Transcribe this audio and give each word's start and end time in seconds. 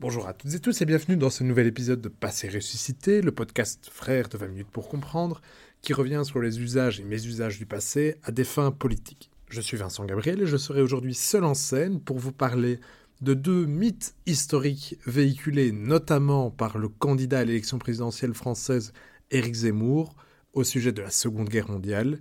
Bonjour 0.00 0.26
à 0.26 0.32
toutes 0.32 0.54
et 0.54 0.60
tous 0.60 0.80
et 0.80 0.86
bienvenue 0.86 1.18
dans 1.18 1.28
ce 1.28 1.44
nouvel 1.44 1.66
épisode 1.66 2.00
de 2.00 2.08
Passé 2.08 2.48
ressuscité, 2.48 3.20
le 3.20 3.32
podcast 3.32 3.90
frère 3.92 4.30
de 4.30 4.38
20 4.38 4.48
minutes 4.48 4.70
pour 4.70 4.88
comprendre, 4.88 5.42
qui 5.82 5.92
revient 5.92 6.22
sur 6.24 6.40
les 6.40 6.58
usages 6.58 7.00
et 7.00 7.04
mésusages 7.04 7.58
du 7.58 7.66
passé 7.66 8.16
à 8.22 8.32
des 8.32 8.44
fins 8.44 8.70
politiques. 8.70 9.30
Je 9.50 9.60
suis 9.60 9.76
Vincent 9.76 10.06
Gabriel 10.06 10.40
et 10.40 10.46
je 10.46 10.56
serai 10.56 10.80
aujourd'hui 10.80 11.12
seul 11.12 11.44
en 11.44 11.52
scène 11.52 12.00
pour 12.00 12.18
vous 12.18 12.32
parler 12.32 12.80
de 13.20 13.34
deux 13.34 13.66
mythes 13.66 14.14
historiques 14.24 14.96
véhiculés 15.04 15.70
notamment 15.70 16.50
par 16.50 16.78
le 16.78 16.88
candidat 16.88 17.40
à 17.40 17.44
l'élection 17.44 17.78
présidentielle 17.78 18.32
française 18.32 18.94
Éric 19.30 19.54
Zemmour 19.54 20.16
au 20.54 20.64
sujet 20.64 20.92
de 20.92 21.02
la 21.02 21.10
Seconde 21.10 21.50
Guerre 21.50 21.70
mondiale. 21.70 22.20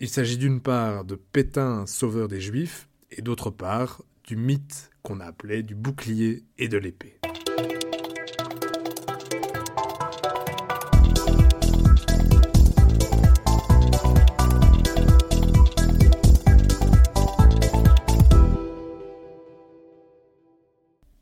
Il 0.00 0.08
s'agit 0.08 0.36
d'une 0.36 0.60
part 0.60 1.04
de 1.04 1.14
Pétain, 1.14 1.86
sauveur 1.86 2.26
des 2.26 2.40
Juifs, 2.40 2.88
et 3.12 3.22
d'autre 3.22 3.50
part 3.50 4.02
du 4.24 4.34
mythe 4.34 4.90
qu'on 5.08 5.20
a 5.20 5.24
appelé 5.24 5.62
du 5.62 5.74
bouclier 5.74 6.44
et 6.58 6.68
de 6.68 6.76
l'épée. 6.76 7.18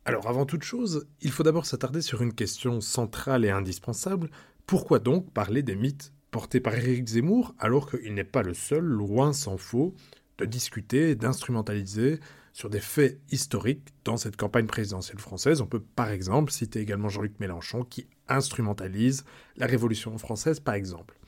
Alors 0.04 0.26
avant 0.26 0.46
toute 0.46 0.64
chose, 0.64 1.06
il 1.20 1.30
faut 1.30 1.44
d'abord 1.44 1.64
s'attarder 1.64 2.02
sur 2.02 2.22
une 2.22 2.32
question 2.32 2.80
centrale 2.80 3.44
et 3.44 3.50
indispensable. 3.50 4.30
Pourquoi 4.66 4.98
donc 4.98 5.32
parler 5.32 5.62
des 5.62 5.76
mythes 5.76 6.12
portés 6.32 6.58
par 6.58 6.74
Éric 6.74 7.06
Zemmour 7.06 7.54
alors 7.60 7.88
qu'il 7.88 8.14
n'est 8.14 8.24
pas 8.24 8.42
le 8.42 8.54
seul, 8.54 8.82
loin 8.82 9.32
s'en 9.32 9.56
faut, 9.56 9.94
de 10.38 10.44
discuter, 10.44 11.14
d'instrumentaliser 11.14 12.20
sur 12.52 12.70
des 12.70 12.80
faits 12.80 13.20
historiques 13.30 13.88
dans 14.04 14.16
cette 14.16 14.36
campagne 14.36 14.66
présidentielle 14.66 15.18
française. 15.18 15.60
On 15.60 15.66
peut 15.66 15.82
par 15.94 16.10
exemple 16.10 16.50
citer 16.50 16.80
également 16.80 17.08
Jean-Luc 17.08 17.38
Mélenchon 17.38 17.84
qui 17.84 18.06
instrumentalise 18.28 19.24
la 19.56 19.66
Révolution 19.66 20.16
française 20.16 20.60
par 20.60 20.74
exemple. 20.74 21.18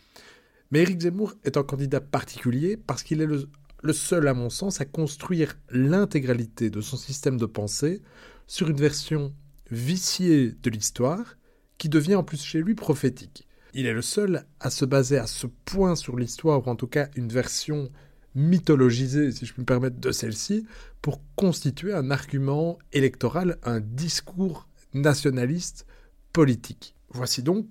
Mais 0.70 0.80
Éric 0.80 1.00
Zemmour 1.00 1.34
est 1.44 1.56
un 1.56 1.62
candidat 1.62 2.00
particulier 2.00 2.76
parce 2.76 3.02
qu'il 3.02 3.20
est 3.20 3.26
le, 3.26 3.48
le, 3.82 3.92
seul, 3.92 4.28
à 4.28 4.34
mon 4.34 4.50
sens, 4.50 4.80
à 4.80 4.84
construire 4.84 5.54
l'intégralité 5.70 6.70
de 6.70 6.80
son 6.80 6.96
système 6.96 7.38
de 7.38 7.46
pensée 7.46 8.02
sur 8.46 8.68
une 8.68 8.76
version 8.76 9.34
viciée 9.70 10.52
de 10.62 10.70
l'histoire 10.70 11.36
qui 11.78 11.88
devient 11.88 12.16
en 12.16 12.24
plus 12.24 12.42
chez 12.42 12.60
lui 12.60 12.74
prophétique. 12.74 13.46
Il 13.74 13.86
est 13.86 13.92
le 13.92 14.02
seul 14.02 14.46
à 14.60 14.70
se 14.70 14.84
baser 14.84 15.18
à 15.18 15.26
ce 15.26 15.46
point 15.46 15.94
sur 15.94 16.16
l'histoire, 16.16 16.66
ou 16.66 16.70
en 16.70 16.76
tout 16.76 16.86
cas 16.86 17.08
une 17.16 17.28
version 17.28 17.90
mythologisée, 18.38 19.32
si 19.32 19.44
je 19.44 19.52
puis 19.52 19.62
me 19.62 19.66
permettre, 19.66 19.98
de 19.98 20.12
celle-ci, 20.12 20.64
pour 21.02 21.20
constituer 21.34 21.92
un 21.92 22.10
argument 22.10 22.78
électoral, 22.92 23.58
un 23.64 23.80
discours 23.80 24.68
nationaliste 24.94 25.86
politique. 26.32 26.94
Voici 27.10 27.42
donc 27.42 27.66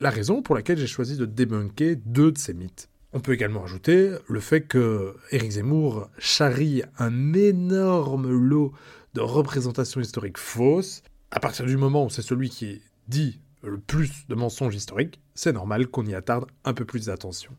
la 0.00 0.10
raison 0.10 0.42
pour 0.42 0.54
laquelle 0.54 0.78
j'ai 0.78 0.86
choisi 0.86 1.16
de 1.16 1.24
débunker 1.24 1.96
deux 1.96 2.30
de 2.30 2.38
ces 2.38 2.52
mythes. 2.52 2.88
On 3.14 3.20
peut 3.20 3.32
également 3.32 3.64
ajouter 3.64 4.14
le 4.28 4.40
fait 4.40 4.62
que 4.62 5.16
Éric 5.30 5.52
Zemmour 5.52 6.08
charrie 6.18 6.82
un 6.98 7.32
énorme 7.32 8.30
lot 8.30 8.72
de 9.14 9.20
représentations 9.20 10.00
historiques 10.00 10.38
fausses. 10.38 11.02
À 11.30 11.40
partir 11.40 11.66
du 11.66 11.76
moment 11.76 12.04
où 12.04 12.10
c'est 12.10 12.22
celui 12.22 12.50
qui 12.50 12.82
dit 13.08 13.40
le 13.62 13.78
plus 13.78 14.26
de 14.28 14.34
mensonges 14.34 14.74
historiques, 14.74 15.20
c'est 15.34 15.52
normal 15.52 15.86
qu'on 15.86 16.04
y 16.04 16.14
attarde 16.14 16.46
un 16.64 16.74
peu 16.74 16.84
plus 16.84 17.06
d'attention. 17.06 17.52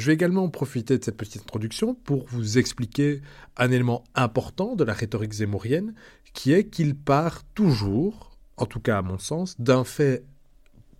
Je 0.00 0.06
vais 0.06 0.14
également 0.14 0.48
profiter 0.48 0.96
de 0.96 1.04
cette 1.04 1.18
petite 1.18 1.42
introduction 1.42 1.94
pour 1.94 2.24
vous 2.28 2.56
expliquer 2.56 3.20
un 3.58 3.70
élément 3.70 4.02
important 4.14 4.74
de 4.74 4.82
la 4.82 4.94
rhétorique 4.94 5.34
zémourienne, 5.34 5.92
qui 6.32 6.54
est 6.54 6.64
qu'il 6.64 6.96
part 6.96 7.44
toujours, 7.54 8.38
en 8.56 8.64
tout 8.64 8.80
cas 8.80 8.96
à 8.96 9.02
mon 9.02 9.18
sens, 9.18 9.60
d'un 9.60 9.84
fait 9.84 10.24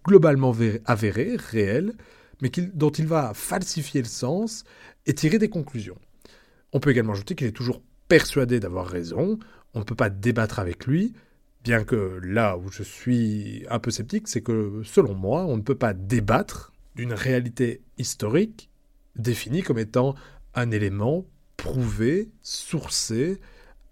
globalement 0.04 0.54
avéré, 0.84 1.36
réel, 1.36 1.94
mais 2.42 2.50
dont 2.74 2.90
il 2.90 3.06
va 3.06 3.32
falsifier 3.32 4.02
le 4.02 4.06
sens 4.06 4.64
et 5.06 5.14
tirer 5.14 5.38
des 5.38 5.48
conclusions. 5.48 5.96
On 6.74 6.78
peut 6.78 6.90
également 6.90 7.14
ajouter 7.14 7.34
qu'il 7.34 7.46
est 7.46 7.52
toujours 7.52 7.80
persuadé 8.06 8.60
d'avoir 8.60 8.86
raison, 8.86 9.38
on 9.72 9.78
ne 9.78 9.84
peut 9.84 9.94
pas 9.94 10.10
débattre 10.10 10.58
avec 10.58 10.86
lui, 10.86 11.14
bien 11.64 11.84
que 11.84 12.20
là 12.22 12.58
où 12.58 12.70
je 12.70 12.82
suis 12.82 13.64
un 13.70 13.78
peu 13.78 13.90
sceptique, 13.90 14.28
c'est 14.28 14.42
que 14.42 14.82
selon 14.84 15.14
moi, 15.14 15.46
on 15.46 15.56
ne 15.56 15.62
peut 15.62 15.74
pas 15.74 15.94
débattre 15.94 16.74
d'une 16.96 17.14
réalité 17.14 17.80
historique 17.96 18.69
définie 19.16 19.62
comme 19.62 19.78
étant 19.78 20.14
un 20.54 20.70
élément 20.70 21.26
prouvé, 21.56 22.30
sourcé, 22.42 23.40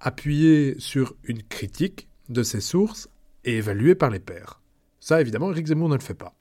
appuyé 0.00 0.76
sur 0.78 1.16
une 1.24 1.42
critique 1.42 2.08
de 2.28 2.42
ses 2.42 2.60
sources 2.60 3.08
et 3.44 3.56
évalué 3.56 3.94
par 3.94 4.10
les 4.10 4.20
pairs. 4.20 4.60
Ça, 5.00 5.20
évidemment, 5.20 5.50
Eric 5.50 5.66
Zemmour 5.66 5.88
ne 5.88 5.94
le 5.94 6.02
fait 6.02 6.14
pas. 6.14 6.34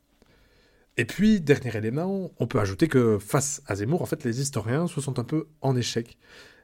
Et 0.97 1.05
puis, 1.05 1.41
dernier 1.41 1.75
élément, 1.77 2.31
on 2.39 2.47
peut 2.47 2.59
ajouter 2.59 2.87
que 2.87 3.19
face 3.19 3.61
à 3.67 3.75
Zemmour, 3.75 4.01
en 4.01 4.05
fait, 4.05 4.23
les 4.23 4.41
historiens 4.41 4.87
se 4.87 4.99
sont 4.99 5.19
un 5.19 5.23
peu 5.23 5.47
en 5.61 5.75
échec. 5.75 6.17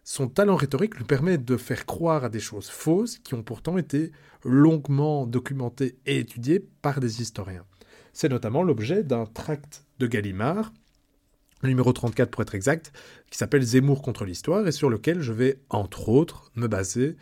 Son 0.04 0.28
talent 0.28 0.56
rhétorique 0.56 0.96
lui 0.96 1.06
permet 1.06 1.38
de 1.38 1.56
faire 1.56 1.86
croire 1.86 2.26
à 2.26 2.30
des 2.30 2.40
choses 2.40 2.68
fausses 2.70 3.20
qui 3.20 3.36
ont 3.36 3.44
pourtant 3.44 3.78
été 3.78 4.12
longuement 4.44 5.28
documentées 5.28 5.98
et 6.06 6.18
étudiées 6.20 6.66
par 6.82 7.00
des 7.00 7.22
historiens. 7.22 7.66
C'est 8.12 8.30
notamment 8.30 8.64
l'objet 8.64 9.04
d'un 9.04 9.26
tract 9.26 9.86
de 10.00 10.08
Gallimard, 10.08 10.74
numéro 11.68 11.92
34 11.94 12.30
pour 12.30 12.42
être 12.42 12.56
exact, 12.56 12.92
qui 13.30 13.38
s'appelle 13.38 13.64
Zemmour 13.64 14.02
contre 14.02 14.26
l'histoire 14.26 14.68
et 14.68 14.72
sur 14.72 14.90
lequel 14.90 15.22
je 15.22 15.34
vais, 15.34 15.60
entre 15.70 16.10
autres, 16.10 16.52
me 16.56 16.68
baser 16.68 17.16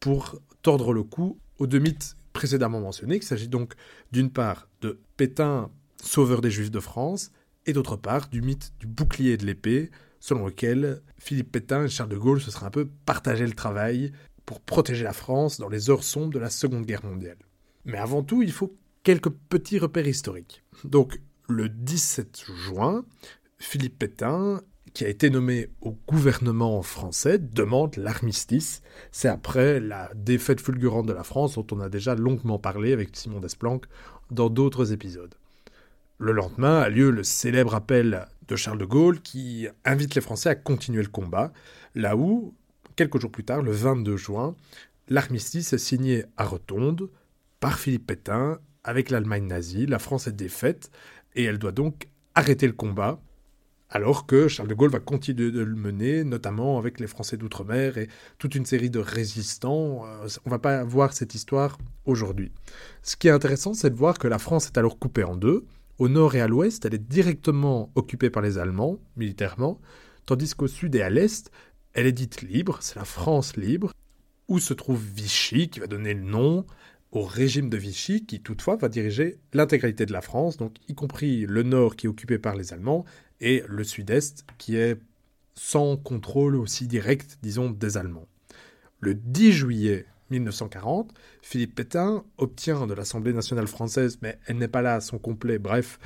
pour 0.00 0.40
tordre 0.62 0.92
le 0.92 1.02
cou 1.02 1.38
aux 1.58 1.66
deux 1.66 1.78
mythes 1.78 2.16
précédemment 2.32 2.80
mentionnés. 2.80 3.16
Il 3.16 3.22
s'agit 3.22 3.48
donc 3.48 3.74
d'une 4.12 4.30
part 4.30 4.68
de 4.80 4.98
Pétain, 5.16 5.70
sauveur 6.02 6.40
des 6.40 6.50
Juifs 6.50 6.70
de 6.70 6.80
France, 6.80 7.30
et 7.66 7.72
d'autre 7.72 7.96
part 7.96 8.28
du 8.28 8.42
mythe 8.42 8.72
du 8.78 8.86
bouclier 8.86 9.32
et 9.32 9.36
de 9.36 9.46
l'épée, 9.46 9.90
selon 10.20 10.46
lequel 10.46 11.02
Philippe 11.18 11.52
Pétain 11.52 11.84
et 11.84 11.88
Charles 11.88 12.10
de 12.10 12.16
Gaulle 12.16 12.40
se 12.40 12.50
seraient 12.50 12.66
un 12.66 12.70
peu 12.70 12.88
partagé 13.06 13.46
le 13.46 13.52
travail 13.52 14.12
pour 14.44 14.60
protéger 14.60 15.04
la 15.04 15.12
France 15.12 15.58
dans 15.58 15.68
les 15.68 15.90
heures 15.90 16.04
sombres 16.04 16.32
de 16.32 16.38
la 16.38 16.50
Seconde 16.50 16.84
Guerre 16.84 17.04
mondiale. 17.04 17.38
Mais 17.84 17.98
avant 17.98 18.22
tout, 18.22 18.42
il 18.42 18.52
faut 18.52 18.76
quelques 19.02 19.30
petits 19.30 19.78
repères 19.78 20.06
historiques. 20.06 20.64
Donc, 20.84 21.20
le 21.48 21.68
17 21.68 22.44
juin, 22.66 23.04
Philippe 23.64 23.98
Pétain, 23.98 24.60
qui 24.92 25.04
a 25.04 25.08
été 25.08 25.30
nommé 25.30 25.68
au 25.80 25.96
gouvernement 26.06 26.82
français, 26.82 27.38
demande 27.38 27.96
l'armistice. 27.96 28.82
C'est 29.10 29.26
après 29.26 29.80
la 29.80 30.10
défaite 30.14 30.60
fulgurante 30.60 31.06
de 31.06 31.12
la 31.12 31.24
France 31.24 31.54
dont 31.54 31.66
on 31.72 31.80
a 31.80 31.88
déjà 31.88 32.14
longuement 32.14 32.58
parlé 32.58 32.92
avec 32.92 33.16
Simon 33.16 33.40
Desplanques 33.40 33.86
dans 34.30 34.50
d'autres 34.50 34.92
épisodes. 34.92 35.34
Le 36.18 36.32
lendemain 36.32 36.80
a 36.80 36.88
lieu 36.90 37.10
le 37.10 37.24
célèbre 37.24 37.74
appel 37.74 38.26
de 38.46 38.54
Charles 38.54 38.78
de 38.78 38.84
Gaulle 38.84 39.20
qui 39.20 39.66
invite 39.84 40.14
les 40.14 40.20
Français 40.20 40.50
à 40.50 40.54
continuer 40.54 41.02
le 41.02 41.08
combat, 41.08 41.52
là 41.94 42.16
où, 42.16 42.54
quelques 42.96 43.18
jours 43.18 43.32
plus 43.32 43.44
tard, 43.44 43.62
le 43.62 43.72
22 43.72 44.16
juin, 44.16 44.54
l'armistice 45.08 45.72
est 45.72 45.78
signé 45.78 46.26
à 46.36 46.44
Rotonde 46.44 47.08
par 47.60 47.78
Philippe 47.78 48.06
Pétain 48.06 48.60
avec 48.84 49.10
l'Allemagne 49.10 49.46
nazie. 49.46 49.86
La 49.86 49.98
France 49.98 50.28
est 50.28 50.36
défaite 50.36 50.90
et 51.34 51.44
elle 51.44 51.58
doit 51.58 51.72
donc 51.72 52.08
arrêter 52.34 52.66
le 52.66 52.72
combat, 52.74 53.20
alors 53.94 54.26
que 54.26 54.48
Charles 54.48 54.68
de 54.68 54.74
Gaulle 54.74 54.90
va 54.90 54.98
continuer 54.98 55.52
de 55.52 55.60
le 55.60 55.76
mener, 55.76 56.24
notamment 56.24 56.78
avec 56.78 56.98
les 56.98 57.06
Français 57.06 57.36
d'outre-mer 57.36 57.96
et 57.96 58.08
toute 58.38 58.56
une 58.56 58.66
série 58.66 58.90
de 58.90 58.98
résistants. 58.98 60.04
Euh, 60.04 60.26
on 60.44 60.50
va 60.50 60.58
pas 60.58 60.82
voir 60.82 61.12
cette 61.12 61.36
histoire 61.36 61.78
aujourd'hui. 62.04 62.50
Ce 63.02 63.14
qui 63.14 63.28
est 63.28 63.30
intéressant, 63.30 63.72
c'est 63.72 63.90
de 63.90 63.94
voir 63.94 64.18
que 64.18 64.26
la 64.26 64.40
France 64.40 64.66
est 64.66 64.78
alors 64.78 64.98
coupée 64.98 65.22
en 65.22 65.36
deux. 65.36 65.64
Au 65.98 66.08
nord 66.08 66.34
et 66.34 66.40
à 66.40 66.48
l'ouest, 66.48 66.84
elle 66.84 66.94
est 66.94 67.08
directement 67.08 67.92
occupée 67.94 68.30
par 68.30 68.42
les 68.42 68.58
Allemands, 68.58 68.98
militairement, 69.16 69.80
tandis 70.26 70.52
qu'au 70.54 70.66
sud 70.66 70.96
et 70.96 71.02
à 71.02 71.08
l'est, 71.08 71.52
elle 71.92 72.06
est 72.06 72.12
dite 72.12 72.42
libre, 72.42 72.78
c'est 72.80 72.96
la 72.96 73.04
France 73.04 73.56
libre, 73.56 73.92
où 74.48 74.58
se 74.58 74.74
trouve 74.74 75.00
Vichy, 75.00 75.70
qui 75.70 75.78
va 75.78 75.86
donner 75.86 76.14
le 76.14 76.24
nom 76.24 76.66
au 77.12 77.22
régime 77.22 77.70
de 77.70 77.76
Vichy, 77.76 78.26
qui 78.26 78.40
toutefois 78.40 78.74
va 78.74 78.88
diriger 78.88 79.38
l'intégralité 79.52 80.04
de 80.04 80.12
la 80.12 80.20
France, 80.20 80.56
donc 80.56 80.74
y 80.88 80.94
compris 80.94 81.46
le 81.46 81.62
nord 81.62 81.94
qui 81.94 82.06
est 82.06 82.10
occupé 82.10 82.38
par 82.38 82.56
les 82.56 82.72
Allemands, 82.72 83.04
et 83.40 83.62
le 83.68 83.84
sud-est 83.84 84.44
qui 84.58 84.76
est 84.76 84.98
sans 85.54 85.96
contrôle 85.96 86.56
aussi 86.56 86.86
direct, 86.86 87.38
disons, 87.42 87.70
des 87.70 87.96
Allemands. 87.96 88.28
Le 89.00 89.14
10 89.14 89.52
juillet 89.52 90.06
1940, 90.30 91.12
Philippe 91.42 91.74
Pétain 91.74 92.24
obtient 92.38 92.86
de 92.86 92.94
l'Assemblée 92.94 93.32
nationale 93.32 93.66
française, 93.66 94.18
mais 94.22 94.38
elle 94.46 94.58
n'est 94.58 94.68
pas 94.68 94.82
là 94.82 94.94
à 94.94 95.00
son 95.00 95.18
complet, 95.18 95.58
bref, 95.58 95.98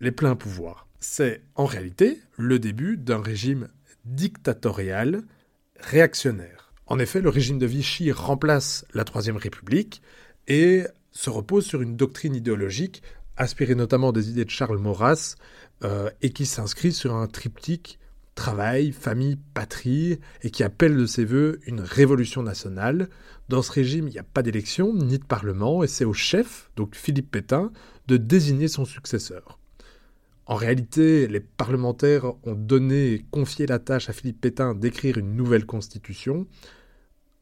les 0.00 0.12
pleins 0.12 0.36
pouvoirs. 0.36 0.86
C'est 0.98 1.42
en 1.54 1.66
réalité 1.66 2.20
le 2.36 2.58
début 2.58 2.96
d'un 2.96 3.20
régime 3.20 3.68
dictatorial 4.04 5.22
réactionnaire. 5.78 6.72
En 6.86 6.98
effet, 6.98 7.20
le 7.20 7.28
régime 7.28 7.58
de 7.58 7.66
Vichy 7.66 8.12
remplace 8.12 8.86
la 8.94 9.04
Troisième 9.04 9.36
République 9.36 10.02
et 10.48 10.84
se 11.10 11.30
repose 11.30 11.66
sur 11.66 11.82
une 11.82 11.96
doctrine 11.96 12.34
idéologique 12.34 13.02
inspirée 13.38 13.74
notamment 13.74 14.12
des 14.12 14.30
idées 14.30 14.44
de 14.44 14.50
Charles 14.50 14.78
Maurras 14.78 15.36
euh, 15.84 16.10
et 16.22 16.30
qui 16.30 16.46
s'inscrit 16.46 16.92
sur 16.92 17.14
un 17.14 17.26
triptyque 17.26 17.98
travail, 18.36 18.92
famille, 18.92 19.38
patrie, 19.54 20.20
et 20.42 20.50
qui 20.50 20.62
appelle 20.62 20.96
de 20.96 21.06
ses 21.06 21.24
voeux 21.24 21.58
une 21.66 21.80
révolution 21.80 22.44
nationale 22.44 23.08
Dans 23.48 23.62
ce 23.62 23.72
régime, 23.72 24.06
il 24.06 24.12
n'y 24.12 24.18
a 24.18 24.24
pas 24.24 24.42
d'élection 24.42 24.94
ni 24.94 25.18
de 25.18 25.24
parlement, 25.24 25.82
et 25.82 25.88
c'est 25.88 26.04
au 26.04 26.12
chef, 26.12 26.70
donc 26.76 26.94
Philippe 26.94 27.30
Pétain, 27.32 27.72
de 28.06 28.16
désigner 28.16 28.68
son 28.68 28.84
successeur. 28.84 29.58
En 30.44 30.54
réalité, 30.54 31.26
les 31.26 31.40
parlementaires 31.40 32.26
ont 32.44 32.54
donné, 32.54 33.24
confié 33.32 33.66
la 33.66 33.80
tâche 33.80 34.08
à 34.08 34.12
Philippe 34.12 34.40
Pétain 34.40 34.74
d'écrire 34.74 35.18
une 35.18 35.34
nouvelle 35.34 35.66
constitution. 35.66 36.46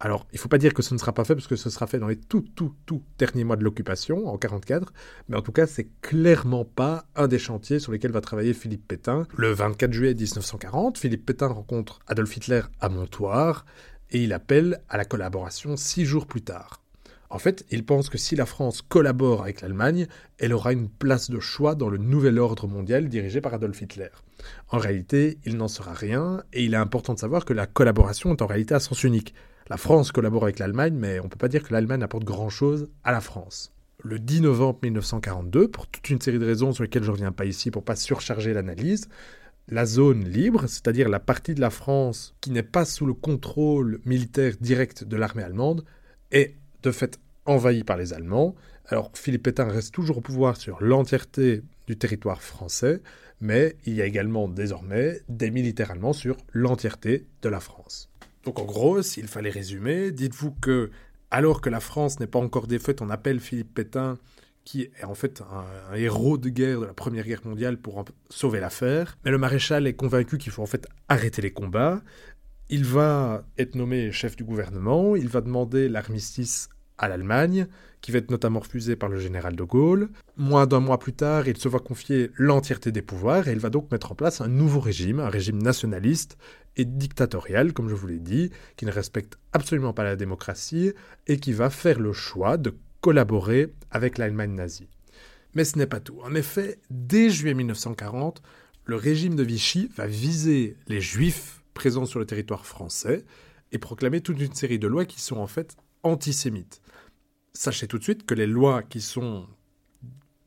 Alors, 0.04 0.26
il 0.32 0.34
ne 0.34 0.40
faut 0.40 0.50
pas 0.50 0.58
dire 0.58 0.74
que 0.74 0.82
ce 0.82 0.92
ne 0.92 0.98
sera 0.98 1.14
pas 1.14 1.24
fait, 1.24 1.34
parce 1.34 1.46
que 1.46 1.56
ce 1.56 1.70
sera 1.70 1.86
fait 1.86 1.98
dans 1.98 2.08
les 2.08 2.18
tout, 2.18 2.44
tout, 2.54 2.74
tout 2.84 3.02
derniers 3.16 3.42
mois 3.42 3.56
de 3.56 3.64
l'occupation, 3.64 4.26
en 4.26 4.36
44, 4.36 4.92
mais 5.30 5.36
en 5.38 5.40
tout 5.40 5.50
cas, 5.50 5.66
c'est 5.66 5.88
clairement 6.02 6.66
pas 6.66 7.06
un 7.16 7.26
des 7.26 7.38
chantiers 7.38 7.78
sur 7.78 7.90
lesquels 7.90 8.12
va 8.12 8.20
travailler 8.20 8.52
Philippe 8.52 8.86
Pétain. 8.86 9.26
Le 9.34 9.50
24 9.50 9.94
juillet 9.94 10.12
1940, 10.12 10.98
Philippe 10.98 11.24
Pétain 11.24 11.46
rencontre 11.46 12.00
Adolf 12.06 12.36
Hitler 12.36 12.60
à 12.82 12.90
Montoire, 12.90 13.64
et 14.10 14.22
il 14.22 14.34
appelle 14.34 14.82
à 14.90 14.98
la 14.98 15.06
collaboration 15.06 15.74
six 15.78 16.04
jours 16.04 16.26
plus 16.26 16.42
tard. 16.42 16.82
En 17.30 17.38
fait, 17.38 17.64
il 17.70 17.86
pense 17.86 18.10
que 18.10 18.18
si 18.18 18.36
la 18.36 18.44
France 18.44 18.82
collabore 18.82 19.40
avec 19.40 19.62
l'Allemagne, 19.62 20.06
elle 20.36 20.52
aura 20.52 20.74
une 20.74 20.90
place 20.90 21.30
de 21.30 21.40
choix 21.40 21.74
dans 21.74 21.88
le 21.88 21.96
nouvel 21.96 22.38
ordre 22.38 22.68
mondial 22.68 23.08
dirigé 23.08 23.40
par 23.40 23.54
Adolf 23.54 23.80
Hitler. 23.80 24.10
En 24.68 24.76
réalité, 24.76 25.38
il 25.46 25.56
n'en 25.56 25.66
sera 25.68 25.94
rien, 25.94 26.42
et 26.52 26.62
il 26.62 26.74
est 26.74 26.76
important 26.76 27.14
de 27.14 27.18
savoir 27.18 27.46
que 27.46 27.54
la 27.54 27.66
collaboration 27.66 28.34
est 28.34 28.42
en 28.42 28.46
réalité 28.46 28.74
à 28.74 28.80
sens 28.80 29.02
unique. 29.02 29.34
La 29.70 29.78
France 29.78 30.12
collabore 30.12 30.44
avec 30.44 30.58
l'Allemagne, 30.58 30.94
mais 30.94 31.20
on 31.20 31.24
ne 31.24 31.28
peut 31.28 31.38
pas 31.38 31.48
dire 31.48 31.62
que 31.62 31.72
l'Allemagne 31.72 32.02
apporte 32.02 32.24
grand-chose 32.24 32.90
à 33.02 33.12
la 33.12 33.22
France. 33.22 33.72
Le 34.02 34.18
10 34.18 34.42
novembre 34.42 34.78
1942, 34.82 35.68
pour 35.68 35.86
toute 35.86 36.10
une 36.10 36.20
série 36.20 36.38
de 36.38 36.44
raisons 36.44 36.72
sur 36.72 36.82
lesquelles 36.82 37.02
je 37.02 37.08
ne 37.08 37.14
reviens 37.14 37.32
pas 37.32 37.46
ici 37.46 37.70
pour 37.70 37.82
pas 37.82 37.96
surcharger 37.96 38.52
l'analyse, 38.52 39.08
la 39.68 39.86
zone 39.86 40.24
libre, 40.24 40.66
c'est-à-dire 40.66 41.08
la 41.08 41.18
partie 41.18 41.54
de 41.54 41.62
la 41.62 41.70
France 41.70 42.34
qui 42.42 42.50
n'est 42.50 42.62
pas 42.62 42.84
sous 42.84 43.06
le 43.06 43.14
contrôle 43.14 44.00
militaire 44.04 44.52
direct 44.60 45.02
de 45.04 45.16
l'armée 45.16 45.42
allemande, 45.42 45.86
est 46.30 46.56
de 46.82 46.90
fait 46.90 47.18
envahi 47.46 47.84
par 47.84 47.96
les 47.96 48.12
Allemands. 48.12 48.54
Alors 48.88 49.10
Philippe 49.14 49.44
Pétain 49.44 49.64
reste 49.64 49.94
toujours 49.94 50.18
au 50.18 50.20
pouvoir 50.20 50.58
sur 50.58 50.82
l'entièreté 50.82 51.62
du 51.86 51.96
territoire 51.96 52.42
français, 52.42 53.00
mais 53.40 53.76
il 53.86 53.94
y 53.94 54.02
a 54.02 54.06
également 54.06 54.46
désormais 54.46 55.22
des 55.30 55.50
militaires 55.50 55.90
allemands 55.90 56.12
sur 56.12 56.36
l'entièreté 56.52 57.26
de 57.40 57.48
la 57.48 57.60
France. 57.60 58.10
Donc 58.44 58.58
en 58.58 58.64
gros, 58.64 59.02
s'il 59.02 59.28
fallait 59.28 59.50
résumer, 59.50 60.12
dites-vous 60.12 60.52
que 60.52 60.90
alors 61.30 61.60
que 61.60 61.70
la 61.70 61.80
France 61.80 62.20
n'est 62.20 62.26
pas 62.26 62.38
encore 62.38 62.66
défaite, 62.66 63.02
on 63.02 63.10
appelle 63.10 63.40
Philippe 63.40 63.74
Pétain, 63.74 64.18
qui 64.64 64.82
est 64.82 65.04
en 65.04 65.14
fait 65.14 65.42
un, 65.42 65.92
un, 65.92 65.94
héros 65.96 66.38
de 66.38 66.48
guerre 66.48 66.80
de 66.80 66.86
la 66.86 66.94
Première 66.94 67.24
Guerre 67.24 67.44
mondiale 67.44 67.76
pour 67.76 68.04
sauver 68.30 68.60
l'affaire. 68.60 69.18
Mais 69.24 69.30
le 69.30 69.38
maréchal 69.38 69.86
est 69.86 69.94
convaincu 69.94 70.38
qu'il 70.38 70.52
faut 70.52 70.62
en 70.62 70.66
fait 70.66 70.86
arrêter 71.08 71.42
les 71.42 71.52
combats. 71.52 72.02
Il 72.70 72.84
va 72.84 73.44
être 73.58 73.74
nommé 73.74 74.10
chef 74.12 74.36
du 74.36 74.44
gouvernement, 74.44 75.16
il 75.16 75.28
va 75.28 75.40
demander 75.40 75.88
l'armistice 75.88 76.68
à 76.96 77.08
l'Allemagne, 77.08 77.66
qui 78.04 78.12
va 78.12 78.18
être 78.18 78.30
notamment 78.30 78.60
refusé 78.60 78.96
par 78.96 79.08
le 79.08 79.18
général 79.18 79.56
de 79.56 79.64
Gaulle. 79.64 80.10
Moins 80.36 80.66
d'un 80.66 80.80
mois 80.80 80.98
plus 80.98 81.14
tard, 81.14 81.48
il 81.48 81.56
se 81.56 81.68
voit 81.68 81.80
confier 81.80 82.30
l'entièreté 82.36 82.92
des 82.92 83.00
pouvoirs 83.00 83.48
et 83.48 83.52
il 83.52 83.58
va 83.58 83.70
donc 83.70 83.90
mettre 83.90 84.12
en 84.12 84.14
place 84.14 84.42
un 84.42 84.48
nouveau 84.48 84.78
régime, 84.78 85.20
un 85.20 85.30
régime 85.30 85.62
nationaliste 85.62 86.36
et 86.76 86.84
dictatorial, 86.84 87.72
comme 87.72 87.88
je 87.88 87.94
vous 87.94 88.06
l'ai 88.06 88.18
dit, 88.18 88.50
qui 88.76 88.84
ne 88.84 88.90
respecte 88.90 89.38
absolument 89.54 89.94
pas 89.94 90.04
la 90.04 90.16
démocratie 90.16 90.92
et 91.26 91.40
qui 91.40 91.54
va 91.54 91.70
faire 91.70 91.98
le 91.98 92.12
choix 92.12 92.58
de 92.58 92.74
collaborer 93.00 93.72
avec 93.90 94.18
l'Allemagne 94.18 94.52
nazie. 94.52 94.90
Mais 95.54 95.64
ce 95.64 95.78
n'est 95.78 95.86
pas 95.86 96.00
tout. 96.00 96.20
En 96.24 96.34
effet, 96.34 96.80
dès 96.90 97.30
juillet 97.30 97.54
1940, 97.54 98.42
le 98.84 98.96
régime 98.96 99.34
de 99.34 99.42
Vichy 99.42 99.90
va 99.96 100.06
viser 100.06 100.76
les 100.88 101.00
juifs 101.00 101.62
présents 101.72 102.04
sur 102.04 102.18
le 102.18 102.26
territoire 102.26 102.66
français 102.66 103.24
et 103.72 103.78
proclamer 103.78 104.20
toute 104.20 104.42
une 104.42 104.52
série 104.52 104.78
de 104.78 104.88
lois 104.88 105.06
qui 105.06 105.22
sont 105.22 105.38
en 105.38 105.46
fait 105.46 105.74
antisémites 106.02 106.82
sachez 107.54 107.86
tout 107.86 107.98
de 107.98 108.02
suite 108.02 108.26
que 108.26 108.34
les 108.34 108.46
lois 108.46 108.82
qui 108.82 109.00
sont 109.00 109.46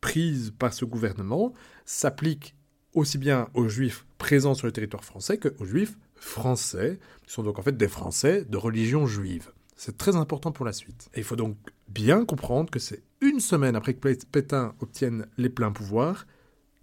prises 0.02 0.54
par 0.58 0.74
ce 0.74 0.86
gouvernement 0.86 1.54
s'appliquent 1.86 2.56
aussi 2.94 3.18
bien 3.18 3.50
aux 3.54 3.68
juifs 3.68 4.06
présents 4.18 4.54
sur 4.54 4.68
le 4.68 4.74
territoire 4.74 5.04
français 5.04 5.38
qu'aux 5.38 5.66
juifs 5.66 5.98
français, 6.16 7.00
qui 7.26 7.34
sont 7.34 7.44
donc 7.44 7.60
en 7.60 7.62
fait 7.62 7.78
des 7.78 7.88
Français 7.88 8.46
de 8.46 8.58
religion 8.58 9.06
juive. 9.06 9.52
C'est 9.76 9.98
très 9.98 10.16
important 10.16 10.52
pour 10.52 10.66
la 10.66 10.74
suite. 10.74 11.10
Et 11.14 11.20
il 11.20 11.24
faut 11.24 11.36
donc 11.36 11.56
bien 11.88 12.26
comprendre 12.26 12.72
que 12.72 12.80
c'est 12.80 13.04
une 13.22 13.40
semaine 13.40 13.76
après 13.76 13.94
que 13.94 14.26
Pétain 14.32 14.74
obtienne 14.80 15.28
les 15.38 15.50
pleins 15.50 15.72
pouvoirs 15.72 16.26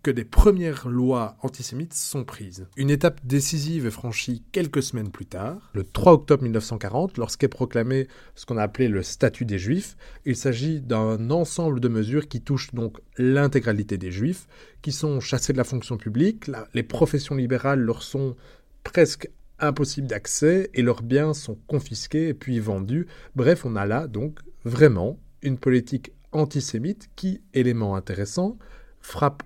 que 0.05 0.11
des 0.11 0.27
premières 0.27 0.87
lois 0.87 1.37
antisémites 1.43 1.95
sont 1.95 2.25
prises. 2.25 2.67
Une 2.77 2.91
étape 2.91 3.23
décisive 3.25 3.87
est 3.87 3.91
franchie 3.91 4.45
quelques 4.53 4.83
semaines 4.83 5.11
plus 5.11 5.25
tard, 5.25 5.71
le 5.73 5.83
3 5.83 6.13
octobre 6.13 6.43
1940, 6.43 7.17
lorsqu'est 7.17 7.49
proclamé 7.49 8.07
ce 8.35 8.45
qu'on 8.45 8.59
a 8.59 8.63
appelé 8.63 8.89
le 8.89 9.03
statut 9.03 9.47
des 9.47 9.59
Juifs. 9.59 9.97
Il 10.27 10.37
s'agit 10.37 10.83
d'un 10.83 11.31
ensemble 11.31 11.81
de 11.81 11.89
mesures 11.89 12.29
qui 12.29 12.43
touchent 12.43 12.75
donc 12.75 12.99
l'intégralité 13.17 13.97
des 13.97 14.13
Juifs, 14.13 14.47
qui 14.83 14.93
sont 14.93 15.21
chassés 15.21 15.55
de 15.55 15.59
la 15.59 15.65
fonction 15.65 15.97
publique, 15.97 16.51
les 16.75 16.83
professions 16.83 17.35
libérales 17.35 17.81
leur 17.81 18.03
sont 18.03 18.37
presque 18.83 19.31
impossibles 19.59 20.07
d'accès 20.07 20.69
et 20.75 20.83
leurs 20.83 21.03
biens 21.03 21.33
sont 21.33 21.57
confisqués 21.67 22.29
et 22.29 22.35
puis 22.35 22.61
vendus. 22.61 23.07
Bref, 23.37 23.65
on 23.65 23.75
a 23.75 23.87
là 23.87 24.07
donc 24.07 24.41
vraiment 24.67 25.19
une 25.41 25.57
politique 25.57 26.13
antisémite 26.33 27.09
qui, 27.17 27.41
élément 27.55 27.97
intéressant, 27.97 28.59
frappe 29.01 29.43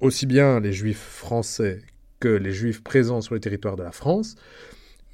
aussi 0.00 0.26
bien 0.26 0.60
les 0.60 0.72
juifs 0.72 1.00
français 1.00 1.82
que 2.20 2.28
les 2.28 2.52
juifs 2.52 2.82
présents 2.82 3.20
sur 3.20 3.34
le 3.34 3.40
territoire 3.40 3.76
de 3.76 3.82
la 3.82 3.92
France, 3.92 4.36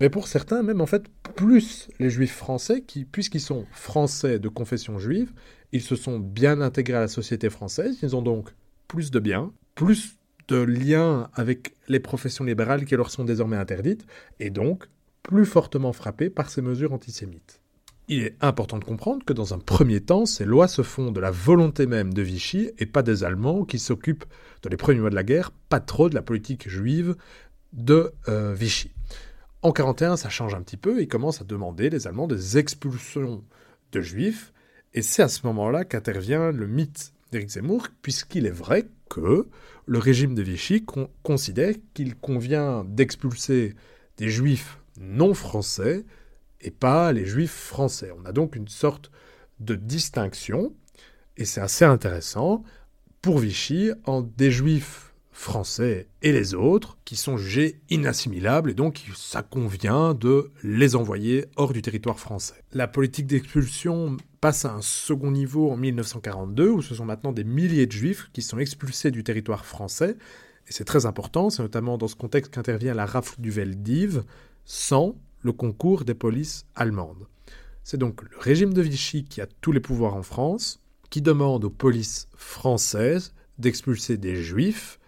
mais 0.00 0.10
pour 0.10 0.26
certains 0.28 0.62
même 0.62 0.80
en 0.80 0.86
fait 0.86 1.04
plus 1.36 1.88
les 1.98 2.10
juifs 2.10 2.34
français 2.34 2.82
qui, 2.82 3.04
puisqu'ils 3.04 3.40
sont 3.40 3.66
français 3.72 4.38
de 4.38 4.48
confession 4.48 4.98
juive, 4.98 5.32
ils 5.72 5.82
se 5.82 5.96
sont 5.96 6.18
bien 6.18 6.60
intégrés 6.60 6.98
à 6.98 7.00
la 7.00 7.08
société 7.08 7.50
française, 7.50 7.98
ils 8.02 8.14
ont 8.14 8.22
donc 8.22 8.50
plus 8.88 9.10
de 9.10 9.20
biens, 9.20 9.52
plus 9.74 10.18
de 10.48 10.56
liens 10.56 11.30
avec 11.34 11.74
les 11.88 12.00
professions 12.00 12.44
libérales 12.44 12.84
qui 12.84 12.96
leur 12.96 13.10
sont 13.10 13.24
désormais 13.24 13.56
interdites, 13.56 14.06
et 14.38 14.50
donc 14.50 14.88
plus 15.22 15.46
fortement 15.46 15.92
frappés 15.92 16.30
par 16.30 16.50
ces 16.50 16.62
mesures 16.62 16.92
antisémites. 16.92 17.61
Il 18.14 18.24
est 18.24 18.36
important 18.42 18.78
de 18.78 18.84
comprendre 18.84 19.24
que 19.24 19.32
dans 19.32 19.54
un 19.54 19.58
premier 19.58 20.02
temps, 20.02 20.26
ces 20.26 20.44
lois 20.44 20.68
se 20.68 20.82
font 20.82 21.12
de 21.12 21.18
la 21.18 21.30
volonté 21.30 21.86
même 21.86 22.12
de 22.12 22.20
Vichy 22.20 22.70
et 22.76 22.84
pas 22.84 23.02
des 23.02 23.24
Allemands 23.24 23.64
qui 23.64 23.78
s'occupent, 23.78 24.26
dans 24.60 24.68
les 24.68 24.76
premiers 24.76 25.00
mois 25.00 25.08
de 25.08 25.14
la 25.14 25.22
guerre, 25.22 25.50
pas 25.70 25.80
trop 25.80 26.10
de 26.10 26.14
la 26.14 26.20
politique 26.20 26.68
juive 26.68 27.16
de 27.72 28.12
euh, 28.28 28.52
Vichy. 28.52 28.90
En 29.62 29.68
1941, 29.68 30.16
ça 30.18 30.28
change 30.28 30.54
un 30.54 30.60
petit 30.60 30.76
peu 30.76 31.00
et 31.00 31.08
commence 31.08 31.40
à 31.40 31.44
demander, 31.44 31.88
les 31.88 32.06
Allemands, 32.06 32.26
des 32.26 32.58
expulsions 32.58 33.42
de 33.92 34.00
juifs. 34.02 34.52
Et 34.92 35.00
c'est 35.00 35.22
à 35.22 35.28
ce 35.28 35.46
moment-là 35.46 35.86
qu'intervient 35.86 36.52
le 36.52 36.66
mythe 36.66 37.14
d'Éric 37.30 37.48
Zemmour, 37.48 37.88
puisqu'il 38.02 38.44
est 38.44 38.50
vrai 38.50 38.88
que 39.08 39.48
le 39.86 39.98
régime 39.98 40.34
de 40.34 40.42
Vichy 40.42 40.84
considère 41.22 41.74
qu'il 41.94 42.14
convient 42.16 42.84
d'expulser 42.84 43.74
des 44.18 44.28
juifs 44.28 44.80
non 45.00 45.32
français 45.32 46.04
et 46.62 46.70
pas 46.70 47.12
les 47.12 47.26
juifs 47.26 47.54
français. 47.54 48.10
On 48.18 48.24
a 48.24 48.32
donc 48.32 48.56
une 48.56 48.68
sorte 48.68 49.10
de 49.60 49.74
distinction, 49.74 50.74
et 51.36 51.44
c'est 51.44 51.60
assez 51.60 51.84
intéressant, 51.84 52.64
pour 53.20 53.38
Vichy, 53.38 53.90
en 54.04 54.22
des 54.22 54.50
juifs 54.50 55.14
français 55.30 56.08
et 56.20 56.32
les 56.32 56.54
autres, 56.54 56.98
qui 57.04 57.16
sont 57.16 57.36
jugés 57.36 57.80
inassimilables, 57.88 58.70
et 58.70 58.74
donc 58.74 59.02
ça 59.16 59.42
convient 59.42 60.14
de 60.14 60.50
les 60.62 60.94
envoyer 60.94 61.46
hors 61.56 61.72
du 61.72 61.82
territoire 61.82 62.18
français. 62.18 62.62
La 62.72 62.86
politique 62.86 63.26
d'expulsion 63.26 64.16
passe 64.40 64.64
à 64.64 64.74
un 64.74 64.82
second 64.82 65.30
niveau 65.30 65.70
en 65.70 65.76
1942, 65.76 66.68
où 66.68 66.82
ce 66.82 66.94
sont 66.94 67.04
maintenant 67.04 67.32
des 67.32 67.44
milliers 67.44 67.86
de 67.86 67.92
juifs 67.92 68.28
qui 68.32 68.42
sont 68.42 68.58
expulsés 68.58 69.10
du 69.10 69.24
territoire 69.24 69.64
français, 69.64 70.16
et 70.68 70.72
c'est 70.72 70.84
très 70.84 71.06
important, 71.06 71.50
c'est 71.50 71.62
notamment 71.62 71.98
dans 71.98 72.08
ce 72.08 72.16
contexte 72.16 72.52
qu'intervient 72.52 72.94
la 72.94 73.06
rafle 73.06 73.40
du 73.40 73.50
Veldiv, 73.50 74.22
sans 74.64 75.16
le 75.42 75.52
concours 75.52 76.04
des 76.04 76.14
polices 76.14 76.66
allemandes. 76.74 77.26
C'est 77.84 77.98
donc 77.98 78.22
le 78.22 78.38
régime 78.38 78.72
de 78.72 78.82
Vichy 78.82 79.24
qui 79.24 79.40
a 79.40 79.46
tous 79.60 79.72
les 79.72 79.80
pouvoirs 79.80 80.14
en 80.14 80.22
France, 80.22 80.80
qui 81.10 81.20
demande 81.20 81.64
aux 81.64 81.70
polices 81.70 82.28
françaises 82.36 83.34
d'expulser 83.58 84.16
des 84.16 84.36
juifs, 84.36 84.98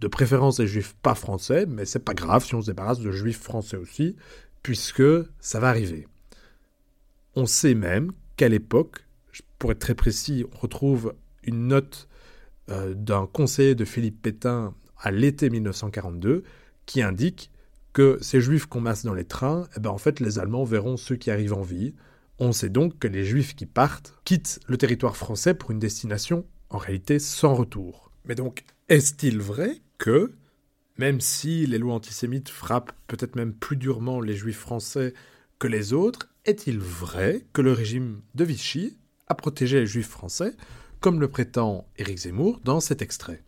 de 0.00 0.08
préférence 0.08 0.58
des 0.58 0.66
juifs 0.66 0.94
pas 1.02 1.14
français, 1.14 1.66
mais 1.66 1.84
c'est 1.84 2.04
pas 2.04 2.14
grave 2.14 2.44
si 2.44 2.54
on 2.54 2.62
se 2.62 2.66
débarrasse 2.66 3.00
de 3.00 3.10
juifs 3.10 3.40
français 3.40 3.76
aussi, 3.76 4.16
puisque 4.62 5.02
ça 5.40 5.60
va 5.60 5.68
arriver. 5.68 6.06
On 7.34 7.46
sait 7.46 7.74
même 7.74 8.12
qu'à 8.36 8.48
l'époque, 8.48 9.06
pour 9.58 9.72
être 9.72 9.78
très 9.78 9.94
précis, 9.94 10.44
on 10.52 10.58
retrouve 10.58 11.14
une 11.44 11.68
note 11.68 12.08
euh, 12.70 12.94
d'un 12.94 13.26
conseiller 13.26 13.74
de 13.74 13.84
Philippe 13.84 14.20
Pétain 14.22 14.74
à 14.98 15.10
l'été 15.10 15.50
1942 15.50 16.42
qui 16.84 17.02
indique 17.02 17.50
que 17.96 18.18
ces 18.20 18.42
juifs 18.42 18.66
qu'on 18.66 18.82
masse 18.82 19.06
dans 19.06 19.14
les 19.14 19.24
trains, 19.24 19.70
eh 19.74 19.80
ben 19.80 19.88
en 19.88 19.96
fait 19.96 20.20
les 20.20 20.38
Allemands 20.38 20.64
verront 20.64 20.98
ceux 20.98 21.16
qui 21.16 21.30
arrivent 21.30 21.54
en 21.54 21.62
vie. 21.62 21.94
On 22.38 22.52
sait 22.52 22.68
donc 22.68 22.98
que 22.98 23.08
les 23.08 23.24
juifs 23.24 23.56
qui 23.56 23.64
partent 23.64 24.20
quittent 24.26 24.60
le 24.66 24.76
territoire 24.76 25.16
français 25.16 25.54
pour 25.54 25.70
une 25.70 25.78
destination 25.78 26.44
en 26.68 26.76
réalité 26.76 27.18
sans 27.18 27.54
retour. 27.54 28.10
Mais 28.26 28.34
donc, 28.34 28.64
est-il 28.90 29.40
vrai 29.40 29.80
que, 29.96 30.34
même 30.98 31.22
si 31.22 31.64
les 31.64 31.78
lois 31.78 31.94
antisémites 31.94 32.50
frappent 32.50 32.92
peut-être 33.06 33.34
même 33.34 33.54
plus 33.54 33.78
durement 33.78 34.20
les 34.20 34.36
juifs 34.36 34.58
français 34.58 35.14
que 35.58 35.66
les 35.66 35.94
autres, 35.94 36.28
est-il 36.44 36.78
vrai 36.78 37.46
que 37.54 37.62
le 37.62 37.72
régime 37.72 38.20
de 38.34 38.44
Vichy 38.44 38.98
a 39.26 39.34
protégé 39.34 39.80
les 39.80 39.86
juifs 39.86 40.10
français, 40.10 40.54
comme 41.00 41.18
le 41.18 41.28
prétend 41.28 41.88
Éric 41.96 42.18
Zemmour 42.18 42.60
dans 42.62 42.80
cet 42.80 43.00
extrait? 43.00 43.42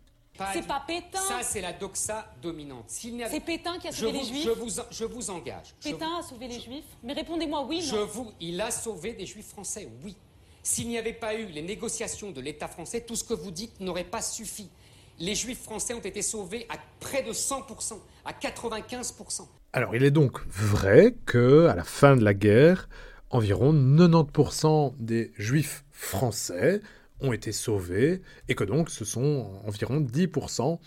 C'est 0.53 0.67
pas 0.67 0.83
Pétain. 0.85 1.19
Ça, 1.19 1.41
c'est 1.43 1.61
la 1.61 1.73
doxa 1.73 2.31
dominante. 2.41 2.85
C'est 2.87 3.39
Pétain 3.39 3.77
qui 3.79 3.87
a 3.87 3.91
sauvé 3.91 4.11
les 4.11 4.23
juifs. 4.23 4.45
Je 4.45 4.51
vous, 4.51 4.69
je 4.91 5.05
vous 5.05 5.29
engage. 5.29 5.73
Pétain 5.83 6.19
a 6.19 6.23
sauvé 6.23 6.47
les 6.47 6.59
juifs. 6.59 6.85
Mais 7.03 7.13
répondez-moi 7.13 7.65
oui. 7.67 7.81
Je 7.81 7.95
vous, 7.95 8.31
il 8.39 8.59
a 8.61 8.71
sauvé 8.71 9.13
des 9.13 9.25
juifs 9.25 9.49
français, 9.49 9.89
oui. 10.03 10.15
S'il 10.63 10.87
n'y 10.87 10.97
avait 10.97 11.13
pas 11.13 11.35
eu 11.35 11.45
les 11.45 11.61
négociations 11.61 12.31
de 12.31 12.41
l'État 12.41 12.67
français, 12.67 13.01
tout 13.01 13.15
ce 13.15 13.23
que 13.23 13.33
vous 13.33 13.51
dites 13.51 13.79
n'aurait 13.79 14.03
pas 14.03 14.21
suffi. 14.21 14.69
Les 15.17 15.35
juifs 15.35 15.61
français 15.61 15.93
ont 15.93 15.99
été 15.99 16.21
sauvés 16.21 16.65
à 16.69 16.75
près 16.99 17.23
de 17.23 17.33
100%, 17.33 17.97
à 18.25 18.31
95%. 18.31 19.47
Alors, 19.73 19.95
il 19.95 20.03
est 20.03 20.11
donc 20.11 20.39
vrai 20.47 21.15
que, 21.25 21.67
à 21.67 21.75
la 21.75 21.83
fin 21.83 22.15
de 22.15 22.23
la 22.23 22.33
guerre, 22.33 22.87
environ 23.29 23.73
90% 23.73 24.93
des 24.97 25.31
juifs 25.37 25.83
français 25.91 26.81
ont 27.21 27.33
été 27.33 27.51
sauvés 27.51 28.21
et 28.47 28.55
que 28.55 28.63
donc 28.63 28.89
ce 28.89 29.05
sont 29.05 29.61
environ 29.65 29.99
10% 30.01 30.79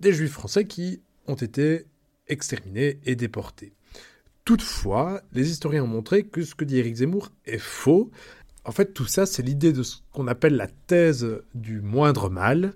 des 0.00 0.12
juifs 0.12 0.32
français 0.32 0.66
qui 0.66 1.00
ont 1.26 1.34
été 1.34 1.86
exterminés 2.28 2.98
et 3.04 3.16
déportés. 3.16 3.72
Toutefois, 4.44 5.22
les 5.32 5.50
historiens 5.50 5.84
ont 5.84 5.88
montré 5.88 6.24
que 6.24 6.42
ce 6.42 6.54
que 6.54 6.64
dit 6.64 6.78
Éric 6.78 6.96
Zemmour 6.96 7.30
est 7.46 7.58
faux. 7.58 8.10
En 8.64 8.72
fait, 8.72 8.92
tout 8.92 9.06
ça, 9.06 9.24
c'est 9.24 9.42
l'idée 9.42 9.72
de 9.72 9.82
ce 9.82 9.96
qu'on 10.12 10.26
appelle 10.26 10.56
la 10.56 10.66
thèse 10.66 11.26
du 11.54 11.80
moindre 11.80 12.28
mal, 12.28 12.74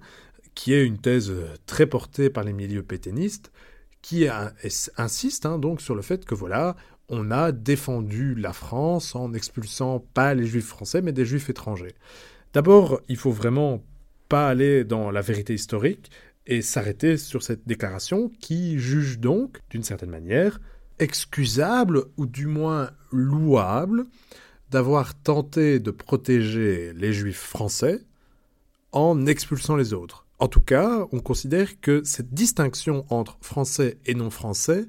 qui 0.55 0.73
est 0.73 0.85
une 0.85 0.99
thèse 0.99 1.33
très 1.67 1.87
portée 1.87 2.31
par 2.31 2.45
les 2.45 2.53
milieux 2.53 2.83
pétainistes, 2.83 3.53
qui 4.01 4.27
insiste 4.97 5.45
hein, 5.45 5.59
donc 5.59 5.81
sur 5.81 5.95
le 5.95 6.03
fait 6.03 6.25
que 6.25 6.35
voilà, 6.35 6.77
on 7.09 7.31
a 7.31 7.53
défendu 7.53 8.35
la 8.35 8.53
France 8.53 9.15
en 9.15 9.33
expulsant 9.33 10.05
pas 10.15 10.35
les 10.35 10.47
juifs 10.47 10.67
français, 10.67 11.03
mais 11.03 11.13
des 11.13 11.27
juifs 11.27 11.51
étrangers. 11.51 11.95
D'abord, 12.53 13.01
il 13.09 13.17
faut 13.17 13.31
vraiment 13.31 13.83
pas 14.29 14.49
aller 14.49 14.85
dans 14.85 15.11
la 15.11 15.21
vérité 15.21 15.55
historique 15.55 16.11
et 16.47 16.63
s'arrêter 16.63 17.17
sur 17.17 17.43
cette 17.43 17.67
déclaration 17.67 18.31
qui 18.41 18.79
juge 18.79 19.19
donc, 19.19 19.59
d'une 19.71 19.83
certaine 19.83 20.11
manière, 20.11 20.61
excusable 20.99 22.05
ou 22.17 22.27
du 22.27 22.47
moins 22.47 22.91
louable 23.13 24.07
d'avoir 24.71 25.15
tenté 25.15 25.79
de 25.79 25.91
protéger 25.91 26.93
les 26.95 27.13
juifs 27.13 27.41
français 27.41 28.01
en 28.93 29.27
expulsant 29.27 29.77
les 29.77 29.93
autres. 29.93 30.27
En 30.39 30.49
tout 30.49 30.61
cas, 30.61 31.07
on 31.13 31.21
considère 31.21 31.81
que 31.81 32.03
cette 32.05 32.33
distinction 32.33 33.05
entre 33.11 33.39
français 33.41 33.99
et 34.07 34.15
non 34.15 34.31
français 34.31 34.87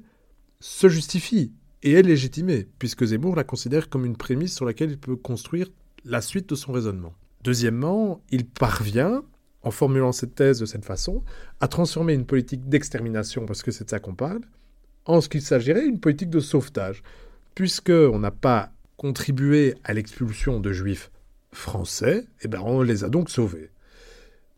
se 0.60 0.88
justifie 0.88 1.52
et 1.82 1.92
est 1.92 2.02
légitimée, 2.02 2.68
puisque 2.78 3.04
Zemmour 3.04 3.36
la 3.36 3.44
considère 3.44 3.88
comme 3.88 4.04
une 4.04 4.16
prémisse 4.16 4.54
sur 4.54 4.64
laquelle 4.64 4.90
il 4.90 4.98
peut 4.98 5.16
construire 5.16 5.68
la 6.04 6.20
suite 6.20 6.48
de 6.48 6.54
son 6.54 6.72
raisonnement. 6.72 7.14
Deuxièmement, 7.42 8.20
il 8.30 8.46
parvient, 8.46 9.22
en 9.62 9.70
formulant 9.70 10.12
cette 10.12 10.34
thèse 10.34 10.60
de 10.60 10.66
cette 10.66 10.84
façon, 10.84 11.22
à 11.60 11.68
transformer 11.68 12.14
une 12.14 12.26
politique 12.26 12.68
d'extermination, 12.68 13.46
parce 13.46 13.62
que 13.62 13.70
c'est 13.70 13.84
de 13.84 13.90
ça 13.90 13.98
qu'on 13.98 14.14
parle, 14.14 14.40
en 15.06 15.20
ce 15.20 15.28
qu'il 15.28 15.42
s'agirait 15.42 15.84
d'une 15.84 16.00
politique 16.00 16.30
de 16.30 16.40
sauvetage, 16.40 17.02
puisqu'on 17.54 18.18
n'a 18.18 18.30
pas 18.30 18.72
contribué 18.96 19.74
à 19.84 19.94
l'expulsion 19.94 20.60
de 20.60 20.72
juifs 20.72 21.10
français, 21.52 22.26
eh 22.42 22.48
ben 22.48 22.60
on 22.60 22.82
les 22.82 23.04
a 23.04 23.08
donc 23.08 23.30
sauvés. 23.30 23.70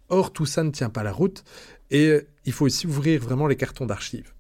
Or, 0.08 0.32
tout 0.32 0.46
ça 0.46 0.62
ne 0.62 0.70
tient 0.70 0.90
pas 0.90 1.02
la 1.02 1.12
route, 1.12 1.44
et 1.90 2.26
il 2.44 2.52
faut 2.52 2.66
aussi 2.66 2.86
ouvrir 2.86 3.22
vraiment 3.22 3.46
les 3.46 3.56
cartons 3.56 3.86
d'archives. 3.86 4.32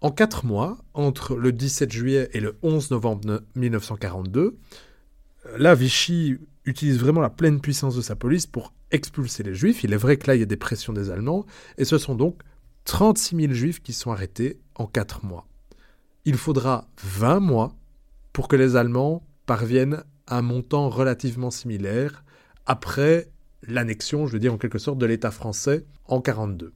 En 0.00 0.12
quatre 0.12 0.46
mois, 0.46 0.78
entre 0.94 1.34
le 1.34 1.50
17 1.50 1.90
juillet 1.90 2.30
et 2.32 2.40
le 2.40 2.56
11 2.62 2.92
novembre 2.92 3.42
1942, 3.56 4.56
là, 5.56 5.74
Vichy 5.74 6.38
utilise 6.68 6.98
vraiment 6.98 7.20
la 7.20 7.30
pleine 7.30 7.60
puissance 7.60 7.96
de 7.96 8.02
sa 8.02 8.16
police 8.16 8.46
pour 8.46 8.72
expulser 8.90 9.42
les 9.42 9.54
juifs. 9.54 9.84
Il 9.84 9.92
est 9.92 9.98
vrai 9.98 10.16
que 10.16 10.26
là, 10.26 10.34
il 10.34 10.40
y 10.40 10.42
a 10.42 10.46
des 10.46 10.56
pressions 10.56 10.92
des 10.92 11.10
Allemands, 11.10 11.46
et 11.76 11.84
ce 11.84 11.98
sont 11.98 12.14
donc 12.14 12.40
36 12.84 13.36
000 13.36 13.52
juifs 13.52 13.82
qui 13.82 13.92
sont 13.92 14.12
arrêtés 14.12 14.58
en 14.74 14.86
4 14.86 15.24
mois. 15.24 15.46
Il 16.24 16.36
faudra 16.36 16.88
20 17.02 17.40
mois 17.40 17.74
pour 18.32 18.48
que 18.48 18.56
les 18.56 18.76
Allemands 18.76 19.26
parviennent 19.46 20.02
à 20.26 20.38
un 20.38 20.42
montant 20.42 20.88
relativement 20.88 21.50
similaire 21.50 22.24
après 22.66 23.28
l'annexion, 23.62 24.26
je 24.26 24.34
veux 24.34 24.38
dire 24.38 24.52
en 24.52 24.58
quelque 24.58 24.78
sorte, 24.78 24.98
de 24.98 25.06
l'État 25.06 25.30
français 25.30 25.84
en 26.04 26.20
42. 26.20 26.72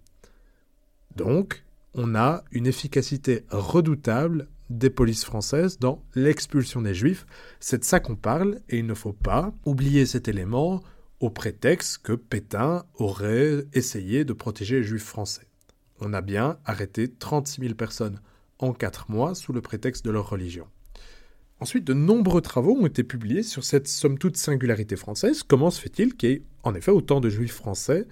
Donc, 1.17 1.65
on 1.95 2.15
a 2.15 2.43
une 2.51 2.67
efficacité 2.67 3.45
redoutable 3.51 4.49
des 4.79 4.91
polices 4.91 5.25
françaises 5.25 5.79
dans 5.79 6.02
l'expulsion 6.14 6.83
des 6.83 6.95
juifs. 6.95 7.26
C'est 7.61 7.79
de 7.79 7.85
ça 7.85 8.00
qu'on 8.00 8.17
parle 8.17 8.61
et 8.69 8.79
il 8.79 8.87
ne 8.87 8.95
faut 8.95 9.12
pas 9.12 9.52
oublier 9.64 10.07
cet 10.07 10.29
élément 10.29 10.83
au 11.21 11.31
prétexte 11.31 11.99
que 11.99 12.12
Pétain 12.12 12.85
aurait 12.95 13.64
essayé 13.73 14.25
de 14.25 14.33
protéger 14.33 14.81
les 14.81 14.83
juifs 14.83 15.05
français. 15.05 15.47
On 16.00 16.12
a 16.12 16.21
bien 16.21 16.59
arrêté 16.64 17.09
36 17.09 17.61
000 17.61 17.75
personnes 17.75 18.21
en 18.59 18.73
4 18.73 19.11
mois 19.11 19.35
sous 19.35 19.52
le 19.52 19.61
prétexte 19.61 20.05
de 20.05 20.11
leur 20.11 20.29
religion. 20.29 20.67
Ensuite, 21.61 21.85
de 21.85 21.95
nombreux 21.95 22.41
travaux 22.41 22.76
ont 22.76 22.87
été 22.87 23.05
publiés 23.05 23.45
sur 23.45 23.62
cette 23.62 23.87
somme 23.87 24.19
toute 24.19 24.37
singularité 24.37 24.97
française. 24.97 25.45
Comment 25.45 25.71
se 25.71 25.81
fait-il 25.81 26.17
qu'il 26.17 26.31
y 26.31 26.33
ait 26.33 26.43
en 26.64 26.75
effet 26.75 26.91
autant 26.91 27.21
de 27.21 27.29
juifs 27.29 27.55
français 27.55 28.09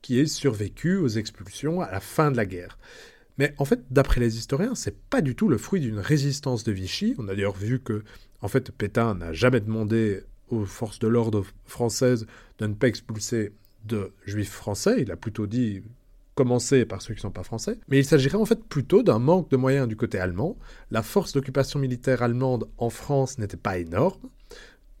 qui 0.00 0.18
aient 0.18 0.26
survécu 0.26 0.96
aux 0.96 1.08
expulsions 1.08 1.82
à 1.82 1.90
la 1.90 2.00
fin 2.00 2.30
de 2.30 2.38
la 2.38 2.46
guerre? 2.46 2.78
Mais 3.38 3.54
en 3.58 3.64
fait, 3.64 3.80
d'après 3.90 4.20
les 4.20 4.38
historiens, 4.38 4.74
c'est 4.74 4.98
pas 4.98 5.20
du 5.20 5.34
tout 5.34 5.48
le 5.48 5.58
fruit 5.58 5.80
d'une 5.80 5.98
résistance 5.98 6.64
de 6.64 6.72
Vichy. 6.72 7.14
On 7.18 7.28
a 7.28 7.34
d'ailleurs 7.34 7.56
vu 7.56 7.80
que, 7.80 8.02
en 8.40 8.48
fait, 8.48 8.70
Pétain 8.72 9.14
n'a 9.14 9.32
jamais 9.32 9.60
demandé 9.60 10.22
aux 10.48 10.64
forces 10.64 10.98
de 10.98 11.08
l'ordre 11.08 11.44
françaises 11.64 12.26
de 12.58 12.66
ne 12.66 12.74
pas 12.74 12.88
expulser 12.88 13.52
de 13.84 14.12
juifs 14.24 14.52
français. 14.52 14.96
Il 15.00 15.10
a 15.10 15.16
plutôt 15.16 15.46
dit 15.46 15.82
commencer 16.34 16.84
par 16.84 17.00
ceux 17.02 17.14
qui 17.14 17.18
ne 17.18 17.22
sont 17.22 17.30
pas 17.30 17.42
français. 17.42 17.78
Mais 17.88 17.98
il 17.98 18.04
s'agirait 18.04 18.36
en 18.36 18.44
fait 18.44 18.62
plutôt 18.62 19.02
d'un 19.02 19.18
manque 19.18 19.50
de 19.50 19.56
moyens 19.56 19.88
du 19.88 19.96
côté 19.96 20.18
allemand. 20.18 20.56
La 20.90 21.02
force 21.02 21.32
d'occupation 21.32 21.78
militaire 21.78 22.22
allemande 22.22 22.68
en 22.78 22.90
France 22.90 23.38
n'était 23.38 23.56
pas 23.56 23.78
énorme. 23.78 24.20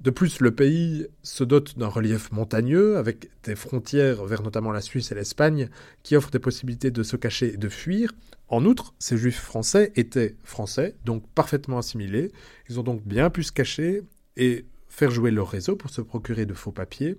De 0.00 0.10
plus, 0.10 0.40
le 0.40 0.54
pays 0.54 1.06
se 1.22 1.42
dote 1.42 1.78
d'un 1.78 1.88
relief 1.88 2.30
montagneux, 2.30 2.96
avec 2.96 3.30
des 3.44 3.56
frontières 3.56 4.24
vers 4.24 4.42
notamment 4.42 4.70
la 4.70 4.82
Suisse 4.82 5.10
et 5.10 5.14
l'Espagne, 5.14 5.68
qui 6.02 6.16
offrent 6.16 6.30
des 6.30 6.38
possibilités 6.38 6.90
de 6.90 7.02
se 7.02 7.16
cacher 7.16 7.54
et 7.54 7.56
de 7.56 7.68
fuir. 7.68 8.12
En 8.48 8.64
outre, 8.64 8.94
ces 8.98 9.16
juifs 9.16 9.40
français 9.40 9.92
étaient 9.96 10.36
français, 10.44 10.96
donc 11.04 11.26
parfaitement 11.34 11.78
assimilés. 11.78 12.30
Ils 12.68 12.78
ont 12.78 12.84
donc 12.84 13.02
bien 13.04 13.30
pu 13.30 13.42
se 13.42 13.52
cacher 13.52 14.02
et 14.36 14.66
faire 14.88 15.10
jouer 15.10 15.30
leur 15.30 15.50
réseau 15.50 15.76
pour 15.76 15.90
se 15.90 16.00
procurer 16.00 16.46
de 16.46 16.54
faux 16.54 16.72
papiers. 16.72 17.16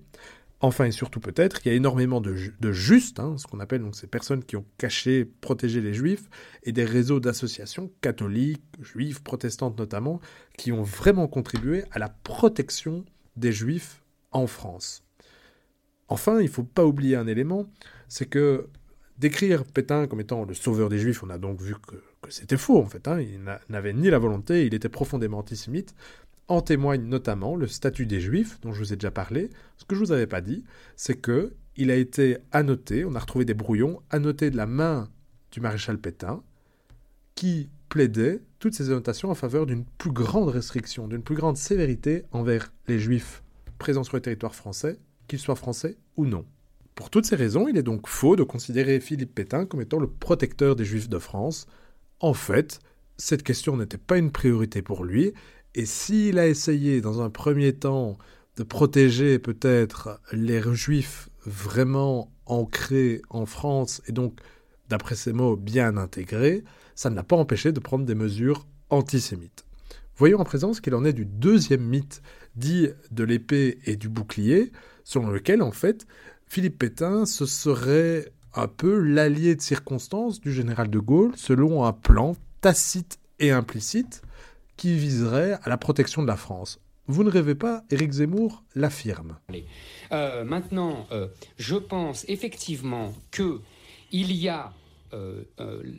Enfin 0.60 0.86
et 0.86 0.92
surtout 0.92 1.20
peut-être, 1.20 1.62
il 1.64 1.70
y 1.70 1.72
a 1.72 1.76
énormément 1.76 2.20
de, 2.20 2.34
justes, 2.72 3.20
hein, 3.20 3.36
ce 3.38 3.46
qu'on 3.46 3.60
appelle 3.60 3.84
ces 3.94 4.08
personnes 4.08 4.44
qui 4.44 4.56
ont 4.56 4.66
caché, 4.78 5.24
protégé 5.24 5.82
les 5.82 5.94
juifs, 5.94 6.30
et 6.64 6.72
des 6.72 6.86
réseaux 6.86 7.20
d'associations 7.20 7.92
catholiques, 8.02 8.64
juives, 8.82 9.22
protestantes 9.22 9.78
notamment, 9.78 10.20
qui 10.58 10.72
ont 10.72 10.82
vraiment 10.82 11.28
contribué 11.28 11.84
à 11.92 12.00
la 12.00 12.10
protection 12.10 13.06
des 13.36 13.52
juifs 13.52 14.02
en 14.32 14.48
France. 14.48 15.04
Enfin, 16.08 16.40
il 16.40 16.46
ne 16.46 16.50
faut 16.50 16.64
pas 16.64 16.86
oublier 16.86 17.16
un 17.18 17.28
élément, 17.28 17.68
c'est 18.08 18.26
que 18.26 18.68
décrire 19.20 19.64
Pétain 19.64 20.08
comme 20.08 20.22
étant 20.22 20.46
le 20.46 20.54
sauveur 20.54 20.90
des 20.90 21.00
juifs, 21.00 21.22
on 21.22 21.30
a 21.30 21.38
donc 21.38 21.62
vu 21.62 21.76
que, 21.76 21.96
c'était 22.30 22.58
faux 22.58 22.80
en 22.80 22.86
fait, 22.88 23.08
hein. 23.08 23.22
il 23.22 23.40
n'avait 23.70 23.94
ni 23.94 24.10
la 24.10 24.20
volonté, 24.20 24.66
il 24.66 24.74
était 24.74 24.90
profondément 24.90 25.38
antisémite, 25.38 25.96
en 26.48 26.62
témoigne 26.62 27.04
notamment 27.04 27.56
le 27.56 27.68
statut 27.68 28.06
des 28.06 28.20
Juifs, 28.20 28.60
dont 28.62 28.72
je 28.72 28.80
vous 28.80 28.94
ai 28.94 28.96
déjà 28.96 29.12
parlé. 29.12 29.50
Ce 29.77 29.86
que 29.86 29.96
je 29.96 30.00
vous 30.00 30.12
avais 30.12 30.27
pas 30.27 30.42
dit, 30.42 30.63
c'est 30.96 31.16
que 31.16 31.54
il 31.75 31.92
a 31.92 31.96
été 31.96 32.38
annoté, 32.51 33.06
on 33.06 33.16
a 33.16 33.20
retrouvé 33.20 33.46
des 33.46 33.54
brouillons, 33.54 34.01
annotés 34.10 34.50
de 34.50 34.58
la 34.58 34.66
main 34.66 35.10
du 35.51 35.62
maréchal 35.62 36.00
Pétain, 36.00 36.42
qui 37.36 37.70
plaidait 37.89 38.42
toutes 38.60 38.74
ces 38.74 38.89
annotations 38.89 39.30
en 39.30 39.36
faveur 39.36 39.66
d'une 39.66 39.86
plus 39.86 40.12
grande 40.12 40.50
restriction, 40.50 41.08
d'une 41.08 41.22
plus 41.22 41.36
grande 41.36 41.58
sévérité 41.58 42.24
envers 42.32 42.74
les 42.88 43.00
Juifs 43.00 43.44
présents 43.77 44.04
sur 44.04 44.18
le 44.18 44.22
territoire 44.22 44.56
français, 44.56 44.98
qu'ils 45.27 45.39
soient 45.39 45.56
français 45.56 45.98
ou 46.16 46.25
non. 46.25 46.46
Pour 46.96 47.12
toutes 47.12 47.27
ces 47.27 47.36
raisons, 47.36 47.68
il 47.68 47.77
est 47.77 47.84
donc 47.84 48.08
faux 48.08 48.36
de 48.36 48.42
considérer 48.42 49.00
Philippe 49.00 49.36
Pétain 49.36 49.68
comme 49.68 49.82
étant 49.82 50.00
le 50.00 50.08
protecteur 50.08 50.75
des 50.75 50.84
Juifs 50.84 51.10
de 51.10 51.20
France. 51.20 51.68
En 52.20 52.34
fait, 52.34 52.80
cette 53.18 53.44
question 53.44 53.77
n'était 53.77 54.00
pas 54.00 54.18
une 54.18 54.32
priorité 54.32 54.82
pour 54.82 55.04
lui, 55.04 55.34
et 55.76 55.86
s'il 55.86 56.40
a 56.40 56.48
essayé 56.48 57.02
dans 57.02 57.22
un 57.22 57.30
premier 57.30 57.74
temps 57.74 58.18
de 58.56 58.64
protéger 58.64 59.40
peut-être 59.40 60.20
les 60.32 60.62
juifs 60.74 61.30
vraiment 61.46 62.32
ancrés 62.46 63.22
en 63.30 63.46
France 63.46 64.02
et 64.08 64.12
donc, 64.12 64.40
d'après 64.90 65.16
ses 65.16 65.34
mots, 65.34 65.56
bien 65.56 65.98
intégrés, 65.98 66.64
ça 66.96 67.10
ne 67.10 67.16
l'a 67.16 67.24
pas 67.24 67.36
empêché 67.36 67.72
de 67.72 67.80
prendre 67.80 68.06
des 68.06 68.16
mesures 68.16 68.66
antisémites. 68.90 69.66
Voyons 70.16 70.40
en 70.40 70.46
présent 70.46 70.74
ce 70.74 70.82
qu'il 70.82 70.96
en 70.96 71.06
est 71.06 71.14
du 71.14 71.26
deuxième 71.26 71.84
mythe 71.84 72.22
dit 72.56 72.90
de 73.12 73.24
l'épée 73.24 73.78
et 73.86 73.96
du 73.96 74.10
bouclier, 74.10 74.72
selon 75.04 75.30
lequel, 75.30 75.62
en 75.62 75.72
fait, 75.72 76.08
Philippe 76.48 76.80
Pétain 76.80 77.26
ce 77.26 77.46
serait 77.46 78.32
un 78.56 78.68
peu 78.68 79.00
l'allié 79.00 79.56
de 79.56 79.62
circonstance 79.62 80.42
du 80.42 80.52
général 80.52 80.90
de 80.90 80.98
Gaulle, 80.98 81.34
selon 81.36 81.86
un 81.86 81.94
plan 81.94 82.36
tacite 82.62 83.20
et 83.40 83.52
implicite 83.52 84.24
qui 84.77 84.96
viserait 84.96 85.57
à 85.63 85.69
la 85.69 85.77
protection 85.77 86.22
de 86.22 86.27
la 86.27 86.38
France. 86.38 86.79
Vous 87.07 87.24
ne 87.24 87.29
rêvez 87.29 87.55
pas, 87.55 87.84
Éric 87.89 88.12
Zemmour 88.12 88.63
l'affirme. 88.75 89.38
Euh, 90.12 90.43
maintenant, 90.43 91.07
euh, 91.12 91.27
je 91.57 91.75
pense 91.75 92.25
effectivement 92.27 93.13
que 93.31 93.62
il 94.12 94.34
y 94.34 94.50
a 94.50 94.74
euh, 95.13 95.43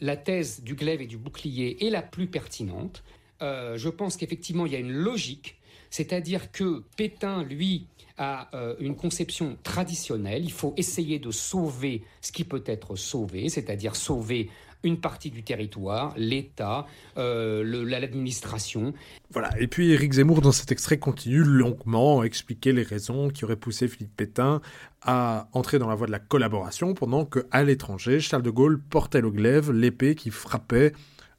la 0.00 0.16
thèse 0.16 0.62
du 0.62 0.74
glaive 0.74 1.00
et 1.00 1.06
du 1.06 1.16
bouclier 1.16 1.86
est 1.86 1.90
la 1.90 2.02
plus 2.02 2.26
pertinente. 2.26 3.02
je 3.40 3.88
pense 3.88 4.16
qu'effectivement 4.16 4.66
il 4.66 4.72
y 4.72 4.76
a 4.76 4.78
une 4.78 4.92
logique, 4.92 5.56
c'est-à-dire 5.90 6.52
que 6.52 6.82
Pétain, 6.96 7.42
lui, 7.42 7.86
a 8.18 8.50
une 8.80 8.96
conception 8.96 9.56
traditionnelle. 9.62 10.42
Il 10.44 10.52
faut 10.52 10.74
essayer 10.76 11.20
de 11.20 11.30
sauver 11.30 12.02
ce 12.20 12.32
qui 12.32 12.42
peut 12.42 12.64
être 12.66 12.96
sauvé, 12.96 13.48
c'est-à-dire 13.48 13.94
sauver 13.94 14.50
une 14.82 15.00
partie 15.00 15.30
du 15.30 15.42
territoire, 15.42 16.14
l'État, 16.16 16.86
euh, 17.16 17.84
l'administration. 17.84 18.94
Voilà, 19.30 19.50
et 19.60 19.66
puis 19.66 19.90
Éric 19.92 20.12
Zemmour, 20.12 20.40
dans 20.40 20.52
cet 20.52 20.70
extrait, 20.70 20.98
continue 20.98 21.42
longuement 21.42 22.20
à 22.20 22.24
expliquer 22.24 22.72
les 22.72 22.82
raisons 22.82 23.28
qui 23.28 23.44
auraient 23.44 23.56
poussé 23.56 23.88
Philippe 23.88 24.16
Pétain 24.16 24.60
à 25.02 25.48
entrer 25.52 25.78
dans 25.78 25.88
la 25.88 25.94
voie 25.94 26.06
de 26.06 26.12
la 26.12 26.18
collaboration, 26.18 26.94
pendant 26.94 27.24
qu'à 27.24 27.64
l'étranger, 27.64 28.20
Charles 28.20 28.42
de 28.42 28.50
Gaulle 28.50 28.80
portait 28.80 29.20
le 29.20 29.30
glaive, 29.30 29.72
l'épée 29.72 30.14
qui 30.14 30.30
frappait 30.30 30.92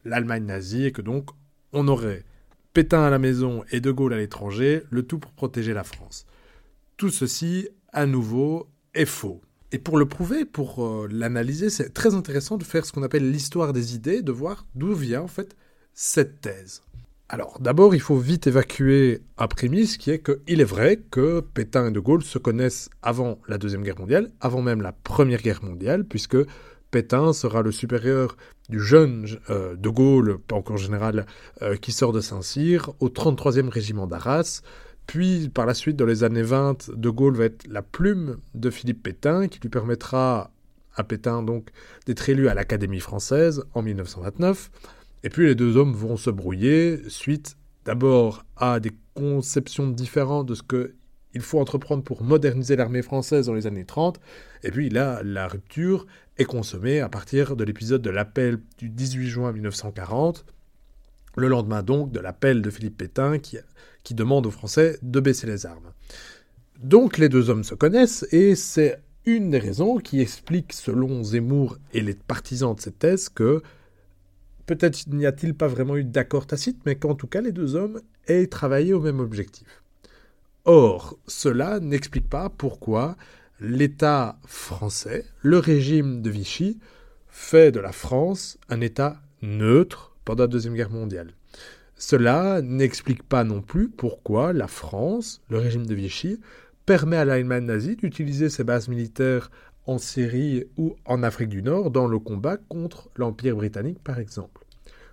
l'Allemagne 0.06 0.46
nazie, 0.46 0.86
et 0.86 0.92
que 0.92 1.02
donc 1.02 1.30
on 1.74 1.88
aurait 1.88 2.24
Pétain 2.74 3.04
à 3.04 3.10
la 3.10 3.20
maison 3.20 3.64
et 3.72 3.82
de 3.82 3.92
Gaulle 3.92 4.14
à 4.14 4.18
l'étranger, 4.18 4.84
le 4.90 5.04
tout 5.04 5.20
pour 5.20 5.32
protéger 5.32 5.74
la 5.74 5.84
France. 5.84 6.26
Tout 6.98 7.10
ceci, 7.10 7.68
à 7.92 8.06
nouveau, 8.06 8.70
est 8.94 9.06
faux. 9.06 9.42
Et 9.72 9.78
pour 9.78 9.98
le 9.98 10.08
prouver, 10.08 10.46
pour 10.46 10.84
euh, 10.84 11.08
l'analyser, 11.12 11.70
c'est 11.70 11.94
très 11.94 12.16
intéressant 12.16 12.58
de 12.58 12.64
faire 12.64 12.86
ce 12.86 12.92
qu'on 12.92 13.04
appelle 13.04 13.32
l'histoire 13.32 13.72
des 13.72 13.96
idées, 13.96 14.22
de 14.22 14.32
voir 14.32 14.66
d'où 14.76 14.94
vient 14.94 15.22
en 15.22 15.28
fait 15.28 15.56
cette 15.94 16.42
thèse. 16.42 16.82
Alors 17.32 17.60
d'abord, 17.60 17.94
il 17.94 18.02
faut 18.02 18.18
vite 18.18 18.48
évacuer 18.48 19.22
un 19.38 19.48
prémisse 19.48 19.98
qui 19.98 20.10
est 20.10 20.24
qu'il 20.24 20.62
est 20.62 20.64
vrai 20.64 21.00
que 21.12 21.42
Pétain 21.42 21.90
et 21.90 21.92
De 21.92 22.00
Gaulle 22.00 22.24
se 22.24 22.40
connaissent 22.40 22.90
avant 23.04 23.40
la 23.48 23.60
Deuxième 23.60 23.84
Guerre 23.84 24.00
mondiale, 24.00 24.32
avant 24.42 24.64
même 24.64 24.82
la 24.82 24.92
Première 24.92 25.44
Guerre 25.44 25.64
mondiale, 25.64 26.06
puisque 26.06 26.38
Pétain 26.90 27.32
sera 27.34 27.62
le 27.62 27.72
supérieur 27.72 28.36
du 28.70 28.80
jeune 28.80 29.28
euh, 29.52 29.76
De 29.76 29.90
Gaulle, 29.90 30.40
pas 30.40 30.56
encore 30.56 30.78
général, 30.78 31.28
euh, 31.62 31.76
qui 31.76 31.92
sort 31.92 32.14
de 32.14 32.22
Saint-Cyr, 32.22 32.92
au 33.00 33.10
33e 33.10 33.70
régiment 33.70 34.08
d'Arras, 34.08 34.64
puis, 35.10 35.50
par 35.50 35.66
la 35.66 35.74
suite, 35.74 35.96
dans 35.96 36.06
les 36.06 36.24
années 36.24 36.44
20, 36.44 36.92
De 36.92 37.10
Gaulle 37.10 37.36
va 37.36 37.46
être 37.46 37.66
la 37.68 37.82
plume 37.82 38.38
de 38.54 38.70
Philippe 38.70 39.02
Pétain, 39.02 39.48
qui 39.48 39.60
lui 39.60 39.70
permettra 39.70 40.52
à 40.96 41.04
Pétain 41.04 41.42
donc 41.42 41.72
d'être 42.06 42.30
élu 42.30 42.48
à 42.48 42.54
l'Académie 42.54 43.00
française 43.00 43.64
en 43.74 43.82
1929. 43.82 44.70
Et 45.24 45.32
puis 45.32 45.48
les 45.48 45.56
deux 45.56 45.78
hommes 45.78 45.94
vont 45.94 46.16
se 46.16 46.30
brouiller 46.30 47.02
suite 47.10 47.58
d'abord 47.86 48.46
à 48.56 48.80
des 48.80 48.92
conceptions 49.16 49.88
différentes 49.88 50.46
de 50.46 50.54
ce 50.54 50.62
qu'il 50.62 51.42
faut 51.42 51.60
entreprendre 51.60 52.04
pour 52.04 52.22
moderniser 52.22 52.76
l'armée 52.76 53.02
française 53.02 53.48
dans 53.48 53.56
les 53.56 53.66
années 53.66 53.86
30. 53.86 54.20
Et 54.62 54.70
puis 54.70 54.90
là, 54.92 55.24
la 55.24 55.48
rupture 55.48 56.06
est 56.38 56.46
consommée 56.46 57.00
à 57.00 57.10
partir 57.10 57.56
de 57.56 57.64
l'épisode 57.64 58.04
de 58.04 58.12
l'appel 58.12 58.60
du 58.78 58.90
18 58.90 59.28
juin 59.28 59.52
1940 59.54 60.46
le 61.40 61.48
lendemain 61.48 61.84
donc 61.84 62.12
de 62.12 62.20
l'appel 62.20 62.62
de 62.62 62.70
Philippe 62.70 62.98
Pétain 62.98 63.40
qui, 63.40 63.58
qui 64.10 64.16
demande 64.16 64.48
aux 64.48 64.52
Français 64.52 64.98
de 65.04 65.20
baisser 65.20 65.46
les 65.46 65.68
armes. 65.68 65.92
Donc 66.82 67.20
les 67.20 67.30
deux 67.30 67.52
hommes 67.52 67.64
se 67.64 67.76
connaissent 67.76 68.26
et 68.32 68.56
c'est 68.56 69.04
une 69.28 69.52
des 69.52 69.60
raisons 69.60 70.00
qui 70.00 70.20
explique, 70.20 70.74
selon 70.74 71.24
Zemmour 71.24 71.78
et 71.94 72.02
les 72.02 72.16
partisans 72.16 72.74
de 72.74 72.82
cette 72.82 72.98
thèse, 72.98 73.30
que 73.30 73.62
peut-être 74.66 75.06
n'y 75.10 75.28
a-t-il 75.28 75.54
pas 75.54 75.68
vraiment 75.68 75.96
eu 75.96 76.04
d'accord 76.04 76.48
tacite, 76.48 76.80
mais 76.88 76.96
qu'en 76.96 77.14
tout 77.14 77.28
cas 77.28 77.42
les 77.42 77.52
deux 77.52 77.76
hommes 77.76 78.02
aient 78.26 78.48
travaillé 78.48 78.94
au 78.94 79.00
même 79.00 79.20
objectif. 79.20 79.84
Or, 80.66 81.16
cela 81.28 81.80
n'explique 81.80 82.28
pas 82.28 82.50
pourquoi 82.50 83.16
l'État 83.60 84.40
français, 84.48 85.24
le 85.44 85.60
régime 85.60 86.24
de 86.24 86.32
Vichy, 86.32 86.80
fait 87.28 87.72
de 87.72 87.80
la 87.80 87.92
France 87.92 88.58
un 88.70 88.82
État 88.82 89.22
neutre 89.44 90.16
pendant 90.26 90.46
la 90.46 90.48
Deuxième 90.48 90.74
Guerre 90.74 90.90
mondiale. 90.90 91.36
Cela 92.00 92.62
n'explique 92.62 93.24
pas 93.24 93.44
non 93.44 93.62
plus 93.62 93.90
pourquoi 93.90 94.54
la 94.54 94.70
France, 94.70 95.42
le 95.50 95.58
régime 95.58 95.86
de 95.86 95.94
Vichy, 95.94 96.40
permet 96.86 97.18
à 97.18 97.26
l'Allemagne 97.26 97.66
nazie 97.66 97.98
d'utiliser 97.98 98.50
ses 98.50 98.64
bases 98.64 98.88
militaires 98.88 99.52
en 99.86 99.98
Syrie 99.98 100.64
ou 100.78 100.96
en 101.04 101.24
Afrique 101.24 101.50
du 101.50 101.62
Nord 101.62 101.92
dans 101.92 102.08
le 102.08 102.18
combat 102.18 102.56
contre 102.56 103.10
l'Empire 103.18 103.58
britannique 103.58 104.02
par 104.02 104.18
exemple. 104.18 104.66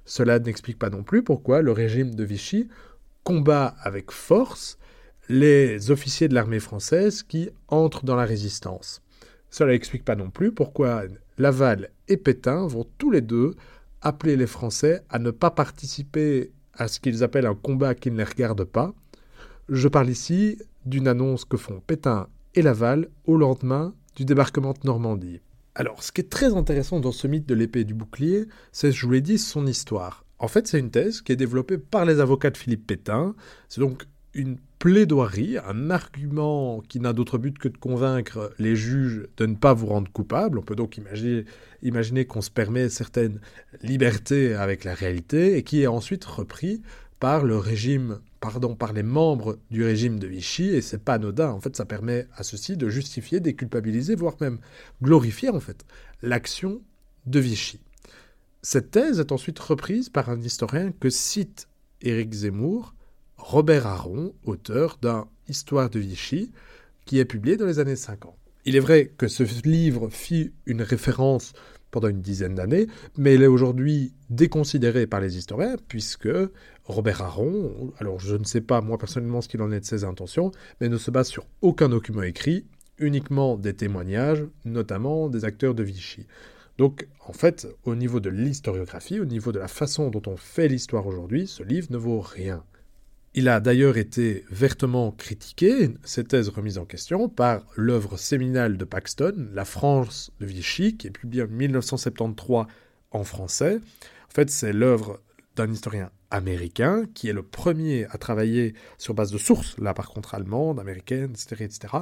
Cela 0.04 0.38
n'explique 0.38 0.78
pas 0.78 0.88
non 0.88 1.02
plus 1.02 1.24
pourquoi 1.24 1.60
le 1.60 1.72
régime 1.72 2.14
de 2.14 2.22
Vichy 2.22 2.68
combat 3.24 3.74
avec 3.82 4.12
force 4.12 4.78
les 5.28 5.90
officiers 5.90 6.28
de 6.28 6.34
l'armée 6.34 6.60
française 6.60 7.24
qui 7.24 7.50
entrent 7.66 8.04
dans 8.04 8.14
la 8.14 8.24
résistance. 8.24 9.02
Cela 9.50 9.72
n'explique 9.72 10.04
pas 10.04 10.14
non 10.14 10.30
plus 10.30 10.52
pourquoi 10.52 11.02
Laval 11.36 11.90
et 12.06 12.16
Pétain 12.16 12.64
vont 12.68 12.86
tous 12.96 13.10
les 13.10 13.22
deux 13.22 13.56
appeler 14.02 14.36
les 14.36 14.46
Français 14.46 15.02
à 15.10 15.18
ne 15.18 15.32
pas 15.32 15.50
participer 15.50 16.52
à 16.76 16.88
ce 16.88 17.00
qu'ils 17.00 17.24
appellent 17.24 17.46
un 17.46 17.54
combat 17.54 17.94
qui 17.94 18.10
ne 18.10 18.16
les 18.16 18.24
regarde 18.24 18.64
pas. 18.64 18.94
Je 19.68 19.88
parle 19.88 20.08
ici 20.08 20.58
d'une 20.84 21.08
annonce 21.08 21.44
que 21.44 21.56
font 21.56 21.80
Pétain 21.86 22.28
et 22.54 22.62
Laval 22.62 23.08
au 23.24 23.36
lendemain 23.36 23.94
du 24.14 24.24
débarquement 24.24 24.72
de 24.72 24.78
Normandie. 24.84 25.40
Alors, 25.74 26.02
ce 26.02 26.10
qui 26.10 26.22
est 26.22 26.30
très 26.30 26.54
intéressant 26.56 27.00
dans 27.00 27.12
ce 27.12 27.26
mythe 27.26 27.46
de 27.46 27.54
l'épée 27.54 27.80
et 27.80 27.84
du 27.84 27.92
bouclier, 27.92 28.46
c'est, 28.72 28.92
je 28.92 29.04
vous 29.04 29.12
l'ai 29.12 29.20
dit, 29.20 29.38
son 29.38 29.66
histoire. 29.66 30.24
En 30.38 30.48
fait, 30.48 30.66
c'est 30.66 30.78
une 30.78 30.90
thèse 30.90 31.20
qui 31.20 31.32
est 31.32 31.36
développée 31.36 31.78
par 31.78 32.04
les 32.04 32.20
avocats 32.20 32.50
de 32.50 32.56
Philippe 32.56 32.86
Pétain. 32.86 33.34
C'est 33.68 33.80
donc 33.80 34.04
une 34.36 34.58
plaidoirie, 34.78 35.56
un 35.58 35.90
argument 35.90 36.80
qui 36.88 37.00
n'a 37.00 37.12
d'autre 37.12 37.38
but 37.38 37.58
que 37.58 37.68
de 37.68 37.76
convaincre 37.76 38.52
les 38.58 38.76
juges 38.76 39.26
de 39.38 39.46
ne 39.46 39.54
pas 39.54 39.72
vous 39.72 39.86
rendre 39.86 40.12
coupable. 40.12 40.58
On 40.58 40.62
peut 40.62 40.76
donc 40.76 41.00
imaginer, 41.82 42.24
qu'on 42.26 42.42
se 42.42 42.50
permet 42.50 42.88
certaines 42.90 43.40
libertés 43.82 44.54
avec 44.54 44.84
la 44.84 44.94
réalité 44.94 45.56
et 45.56 45.62
qui 45.62 45.82
est 45.82 45.86
ensuite 45.86 46.24
repris 46.24 46.82
par 47.18 47.44
le 47.44 47.56
régime, 47.56 48.18
pardon, 48.40 48.74
par 48.74 48.92
les 48.92 49.02
membres 49.02 49.58
du 49.70 49.82
régime 49.82 50.18
de 50.18 50.26
Vichy, 50.26 50.68
et 50.68 50.82
c'est 50.82 51.02
pas 51.02 51.14
anodin. 51.14 51.50
En 51.50 51.60
fait, 51.60 51.74
ça 51.74 51.86
permet 51.86 52.26
à 52.36 52.42
ceux-ci 52.42 52.76
de 52.76 52.90
justifier, 52.90 53.40
déculpabiliser, 53.40 54.14
voire 54.14 54.36
même 54.42 54.58
glorifier, 55.02 55.48
en 55.48 55.60
fait, 55.60 55.86
l'action 56.22 56.82
de 57.24 57.40
Vichy. 57.40 57.80
Cette 58.60 58.90
thèse 58.90 59.18
est 59.18 59.32
ensuite 59.32 59.58
reprise 59.58 60.10
par 60.10 60.28
un 60.28 60.40
historien 60.42 60.92
que 61.00 61.08
cite 61.08 61.68
Éric 62.02 62.34
Zemmour 62.34 62.95
Robert 63.48 63.86
Aron, 63.86 64.34
auteur 64.44 64.98
d'un 65.00 65.28
Histoire 65.48 65.88
de 65.88 66.00
Vichy, 66.00 66.50
qui 67.04 67.20
est 67.20 67.24
publié 67.24 67.56
dans 67.56 67.64
les 67.64 67.78
années 67.78 67.94
50. 67.94 68.34
Il 68.64 68.74
est 68.74 68.80
vrai 68.80 69.12
que 69.16 69.28
ce 69.28 69.44
livre 69.64 70.08
fit 70.08 70.50
une 70.66 70.82
référence 70.82 71.52
pendant 71.92 72.08
une 72.08 72.22
dizaine 72.22 72.56
d'années, 72.56 72.88
mais 73.16 73.36
il 73.36 73.44
est 73.44 73.46
aujourd'hui 73.46 74.14
déconsidéré 74.30 75.06
par 75.06 75.20
les 75.20 75.38
historiens, 75.38 75.76
puisque 75.86 76.28
Robert 76.86 77.22
Aron, 77.22 77.92
alors 77.98 78.18
je 78.18 78.34
ne 78.34 78.42
sais 78.42 78.60
pas 78.60 78.80
moi 78.80 78.98
personnellement 78.98 79.40
ce 79.40 79.46
qu'il 79.46 79.62
en 79.62 79.70
est 79.70 79.78
de 79.78 79.84
ses 79.84 80.02
intentions, 80.02 80.50
mais 80.80 80.88
ne 80.88 80.98
se 80.98 81.12
base 81.12 81.28
sur 81.28 81.46
aucun 81.62 81.88
document 81.88 82.22
écrit, 82.22 82.66
uniquement 82.98 83.56
des 83.56 83.74
témoignages, 83.74 84.44
notamment 84.64 85.28
des 85.28 85.44
acteurs 85.44 85.76
de 85.76 85.84
Vichy. 85.84 86.26
Donc, 86.78 87.06
en 87.24 87.32
fait, 87.32 87.68
au 87.84 87.94
niveau 87.94 88.18
de 88.18 88.28
l'historiographie, 88.28 89.20
au 89.20 89.24
niveau 89.24 89.52
de 89.52 89.60
la 89.60 89.68
façon 89.68 90.10
dont 90.10 90.22
on 90.26 90.36
fait 90.36 90.66
l'histoire 90.66 91.06
aujourd'hui, 91.06 91.46
ce 91.46 91.62
livre 91.62 91.86
ne 91.90 91.96
vaut 91.96 92.18
rien. 92.18 92.64
Il 93.38 93.50
a 93.50 93.60
d'ailleurs 93.60 93.98
été 93.98 94.46
vertement 94.50 95.12
critiqué, 95.12 95.90
cette 96.04 96.28
thèse 96.28 96.48
remise 96.48 96.78
en 96.78 96.86
question, 96.86 97.28
par 97.28 97.66
l'œuvre 97.76 98.16
séminale 98.16 98.78
de 98.78 98.84
Paxton, 98.86 99.50
La 99.52 99.66
France 99.66 100.32
de 100.40 100.46
Vichy, 100.46 100.96
qui 100.96 101.08
est 101.08 101.10
publiée 101.10 101.42
en 101.42 101.48
1973 101.48 102.64
en 103.10 103.24
français. 103.24 103.76
En 103.76 104.34
fait, 104.34 104.48
c'est 104.48 104.72
l'œuvre 104.72 105.20
d'un 105.54 105.70
historien 105.70 106.10
américain, 106.30 107.04
qui 107.14 107.28
est 107.28 107.32
le 107.32 107.42
premier 107.42 108.06
à 108.10 108.18
travailler 108.18 108.74
sur 108.98 109.14
base 109.14 109.30
de 109.30 109.38
sources, 109.38 109.78
là 109.78 109.94
par 109.94 110.08
contre 110.08 110.34
allemandes, 110.34 110.80
américaines, 110.80 111.30
etc., 111.30 111.64
etc., 111.64 111.94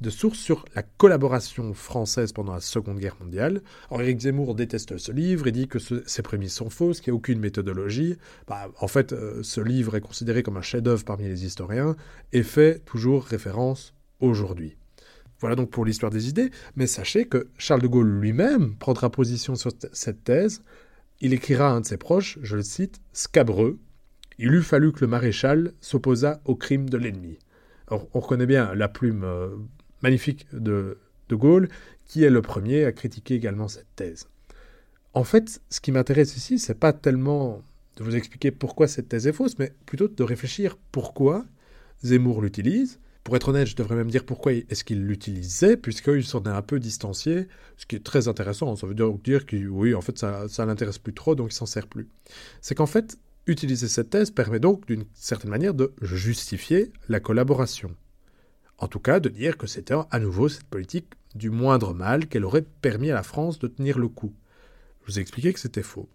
de 0.00 0.10
sources 0.10 0.38
sur 0.38 0.64
la 0.74 0.82
collaboration 0.82 1.74
française 1.74 2.32
pendant 2.32 2.54
la 2.54 2.60
Seconde 2.60 2.98
Guerre 2.98 3.16
mondiale. 3.20 3.62
Alors 3.90 4.02
Eric 4.02 4.20
Zemmour 4.20 4.54
déteste 4.54 4.98
ce 4.98 5.12
livre 5.12 5.46
et 5.46 5.52
dit 5.52 5.68
que 5.68 5.78
ces 5.78 6.22
prémices 6.22 6.54
sont 6.54 6.70
fausses, 6.70 7.00
qu'il 7.00 7.12
n'y 7.12 7.16
a 7.16 7.18
aucune 7.18 7.40
méthodologie. 7.40 8.16
Bah, 8.46 8.70
en 8.80 8.88
fait, 8.88 9.12
euh, 9.12 9.42
ce 9.42 9.60
livre 9.60 9.96
est 9.96 10.00
considéré 10.00 10.42
comme 10.42 10.56
un 10.56 10.62
chef-d'œuvre 10.62 11.04
parmi 11.04 11.24
les 11.24 11.44
historiens 11.44 11.96
et 12.32 12.42
fait 12.42 12.80
toujours 12.84 13.24
référence 13.24 13.94
aujourd'hui. 14.20 14.76
Voilà 15.40 15.56
donc 15.56 15.70
pour 15.70 15.84
l'histoire 15.84 16.12
des 16.12 16.28
idées, 16.28 16.52
mais 16.76 16.86
sachez 16.86 17.26
que 17.26 17.48
Charles 17.58 17.82
de 17.82 17.88
Gaulle 17.88 18.20
lui-même 18.20 18.76
prendra 18.76 19.10
position 19.10 19.56
sur 19.56 19.72
cette 19.92 20.22
thèse 20.22 20.62
il 21.22 21.32
écrira 21.32 21.68
à 21.68 21.70
un 21.70 21.80
de 21.80 21.86
ses 21.86 21.96
proches, 21.96 22.38
je 22.42 22.56
le 22.56 22.62
cite, 22.62 23.00
scabreux, 23.12 23.78
il 24.38 24.52
eût 24.52 24.62
fallu 24.62 24.90
que 24.90 25.00
le 25.02 25.06
maréchal 25.06 25.72
s'opposât 25.80 26.40
au 26.44 26.56
crime 26.56 26.90
de 26.90 26.98
l'ennemi. 26.98 27.38
on 27.90 28.20
reconnaît 28.20 28.46
bien 28.46 28.74
la 28.74 28.88
plume 28.88 29.22
euh, 29.22 29.54
magnifique 30.02 30.46
de 30.52 30.98
De 31.28 31.36
Gaulle, 31.36 31.68
qui 32.06 32.24
est 32.24 32.30
le 32.30 32.42
premier 32.42 32.84
à 32.84 32.92
critiquer 32.92 33.36
également 33.36 33.68
cette 33.68 33.86
thèse. 33.94 34.26
En 35.14 35.22
fait, 35.22 35.62
ce 35.70 35.80
qui 35.80 35.92
m'intéresse 35.92 36.36
ici, 36.36 36.58
c'est 36.58 36.74
pas 36.78 36.92
tellement 36.92 37.62
de 37.96 38.02
vous 38.02 38.16
expliquer 38.16 38.50
pourquoi 38.50 38.88
cette 38.88 39.08
thèse 39.08 39.28
est 39.28 39.32
fausse, 39.32 39.58
mais 39.60 39.72
plutôt 39.86 40.08
de 40.08 40.22
réfléchir 40.24 40.76
pourquoi 40.90 41.44
Zemmour 42.02 42.42
l'utilise. 42.42 42.98
Pour 43.24 43.36
être 43.36 43.48
honnête, 43.48 43.68
je 43.68 43.76
devrais 43.76 43.94
même 43.94 44.10
dire 44.10 44.24
pourquoi 44.24 44.52
est-ce 44.52 44.82
qu'il 44.82 45.06
l'utilisait, 45.06 45.76
puisqu'il 45.76 46.24
s'en 46.24 46.42
est 46.42 46.48
un 46.48 46.62
peu 46.62 46.80
distancié, 46.80 47.46
ce 47.76 47.86
qui 47.86 47.94
est 47.96 48.04
très 48.04 48.26
intéressant. 48.26 48.74
Ça 48.74 48.86
veut 48.86 48.94
dire 48.94 49.46
que 49.46 49.68
oui, 49.68 49.94
en 49.94 50.00
fait, 50.00 50.18
ça, 50.18 50.48
ça 50.48 50.66
l'intéresse 50.66 50.98
plus 50.98 51.14
trop, 51.14 51.34
donc 51.34 51.52
il 51.52 51.54
s'en 51.54 51.66
sert 51.66 51.86
plus. 51.86 52.08
C'est 52.60 52.74
qu'en 52.74 52.86
fait, 52.86 53.18
utiliser 53.46 53.88
cette 53.88 54.10
thèse 54.10 54.30
permet 54.30 54.60
donc 54.60 54.86
d'une 54.86 55.04
certaine 55.14 55.50
manière 55.50 55.74
de 55.74 55.92
justifier 56.00 56.92
la 57.08 57.20
collaboration. 57.20 57.94
En 58.78 58.88
tout 58.88 58.98
cas, 58.98 59.20
de 59.20 59.28
dire 59.28 59.56
que 59.56 59.68
c'était 59.68 59.94
à 60.10 60.18
nouveau 60.18 60.48
cette 60.48 60.64
politique 60.64 61.06
du 61.36 61.50
moindre 61.50 61.94
mal 61.94 62.26
qu'elle 62.26 62.44
aurait 62.44 62.66
permis 62.82 63.10
à 63.10 63.14
la 63.14 63.22
France 63.22 63.60
de 63.60 63.68
tenir 63.68 63.98
le 63.98 64.08
coup. 64.08 64.34
Je 65.02 65.12
vous 65.12 65.18
ai 65.18 65.22
expliqué 65.22 65.52
que 65.52 65.60
c'était 65.60 65.82
faux. 65.82 66.08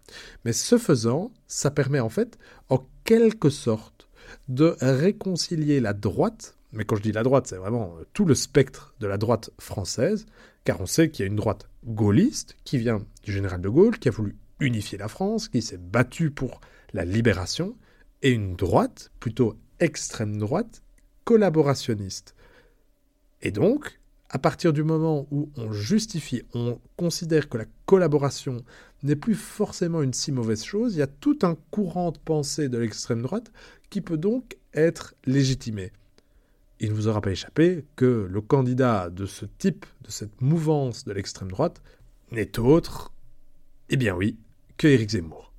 Mais 0.44 0.52
ce 0.52 0.76
faisant, 0.76 1.32
ça 1.46 1.70
permet 1.70 2.00
en 2.00 2.08
fait, 2.08 2.38
en 2.68 2.86
quelque 3.04 3.50
sorte, 3.50 4.08
de 4.48 4.76
réconcilier 4.80 5.80
la 5.80 5.94
droite, 5.94 6.57
mais 6.72 6.84
quand 6.84 6.96
je 6.96 7.02
dis 7.02 7.12
la 7.12 7.22
droite, 7.22 7.46
c'est 7.46 7.56
vraiment 7.56 7.96
tout 8.12 8.24
le 8.24 8.34
spectre 8.34 8.94
de 9.00 9.06
la 9.06 9.18
droite 9.18 9.50
française, 9.58 10.26
car 10.64 10.80
on 10.80 10.86
sait 10.86 11.10
qu'il 11.10 11.24
y 11.24 11.28
a 11.28 11.30
une 11.30 11.36
droite 11.36 11.68
gaulliste 11.84 12.56
qui 12.64 12.78
vient 12.78 13.00
du 13.22 13.32
général 13.32 13.60
de 13.60 13.68
Gaulle, 13.68 13.98
qui 13.98 14.08
a 14.08 14.12
voulu 14.12 14.36
unifier 14.60 14.98
la 14.98 15.08
France, 15.08 15.48
qui 15.48 15.62
s'est 15.62 15.78
battu 15.78 16.30
pour 16.30 16.60
la 16.92 17.04
libération, 17.04 17.76
et 18.22 18.30
une 18.30 18.56
droite, 18.56 19.10
plutôt 19.20 19.56
extrême 19.80 20.38
droite, 20.38 20.82
collaborationniste. 21.24 22.34
Et 23.40 23.50
donc, 23.50 24.00
à 24.30 24.38
partir 24.38 24.72
du 24.72 24.82
moment 24.82 25.26
où 25.30 25.50
on 25.56 25.72
justifie, 25.72 26.42
on 26.52 26.78
considère 26.96 27.48
que 27.48 27.56
la 27.56 27.64
collaboration 27.86 28.62
n'est 29.02 29.16
plus 29.16 29.34
forcément 29.34 30.02
une 30.02 30.12
si 30.12 30.32
mauvaise 30.32 30.64
chose, 30.64 30.94
il 30.94 30.98
y 30.98 31.02
a 31.02 31.06
tout 31.06 31.38
un 31.42 31.56
courant 31.70 32.10
de 32.10 32.18
pensée 32.18 32.68
de 32.68 32.78
l'extrême 32.78 33.22
droite 33.22 33.52
qui 33.90 34.00
peut 34.00 34.18
donc 34.18 34.58
être 34.74 35.14
légitimé. 35.24 35.92
Il 36.80 36.90
ne 36.90 36.94
vous 36.94 37.08
aura 37.08 37.20
pas 37.20 37.32
échappé 37.32 37.84
que 37.96 38.28
le 38.30 38.40
candidat 38.40 39.10
de 39.10 39.26
ce 39.26 39.44
type, 39.44 39.84
de 40.02 40.10
cette 40.10 40.40
mouvance 40.40 41.04
de 41.04 41.12
l'extrême 41.12 41.50
droite, 41.50 41.82
n'est 42.30 42.58
autre, 42.58 43.12
eh 43.88 43.96
bien 43.96 44.14
oui, 44.14 44.38
que 44.76 44.86
Éric 44.86 45.10
Zemmour. 45.10 45.52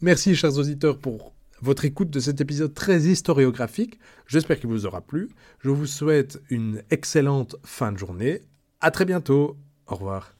Merci 0.00 0.34
chers 0.34 0.56
auditeurs 0.56 0.98
pour 0.98 1.34
votre 1.60 1.84
écoute 1.84 2.10
de 2.10 2.20
cet 2.20 2.40
épisode 2.40 2.74
très 2.74 3.02
historiographique. 3.02 3.98
J'espère 4.26 4.58
qu'il 4.58 4.68
vous 4.70 4.86
aura 4.86 5.00
plu. 5.00 5.30
Je 5.60 5.70
vous 5.70 5.86
souhaite 5.86 6.40
une 6.50 6.82
excellente 6.90 7.56
fin 7.64 7.92
de 7.92 7.98
journée. 7.98 8.42
À 8.80 8.90
très 8.90 9.04
bientôt. 9.04 9.56
Au 9.86 9.96
revoir. 9.96 10.33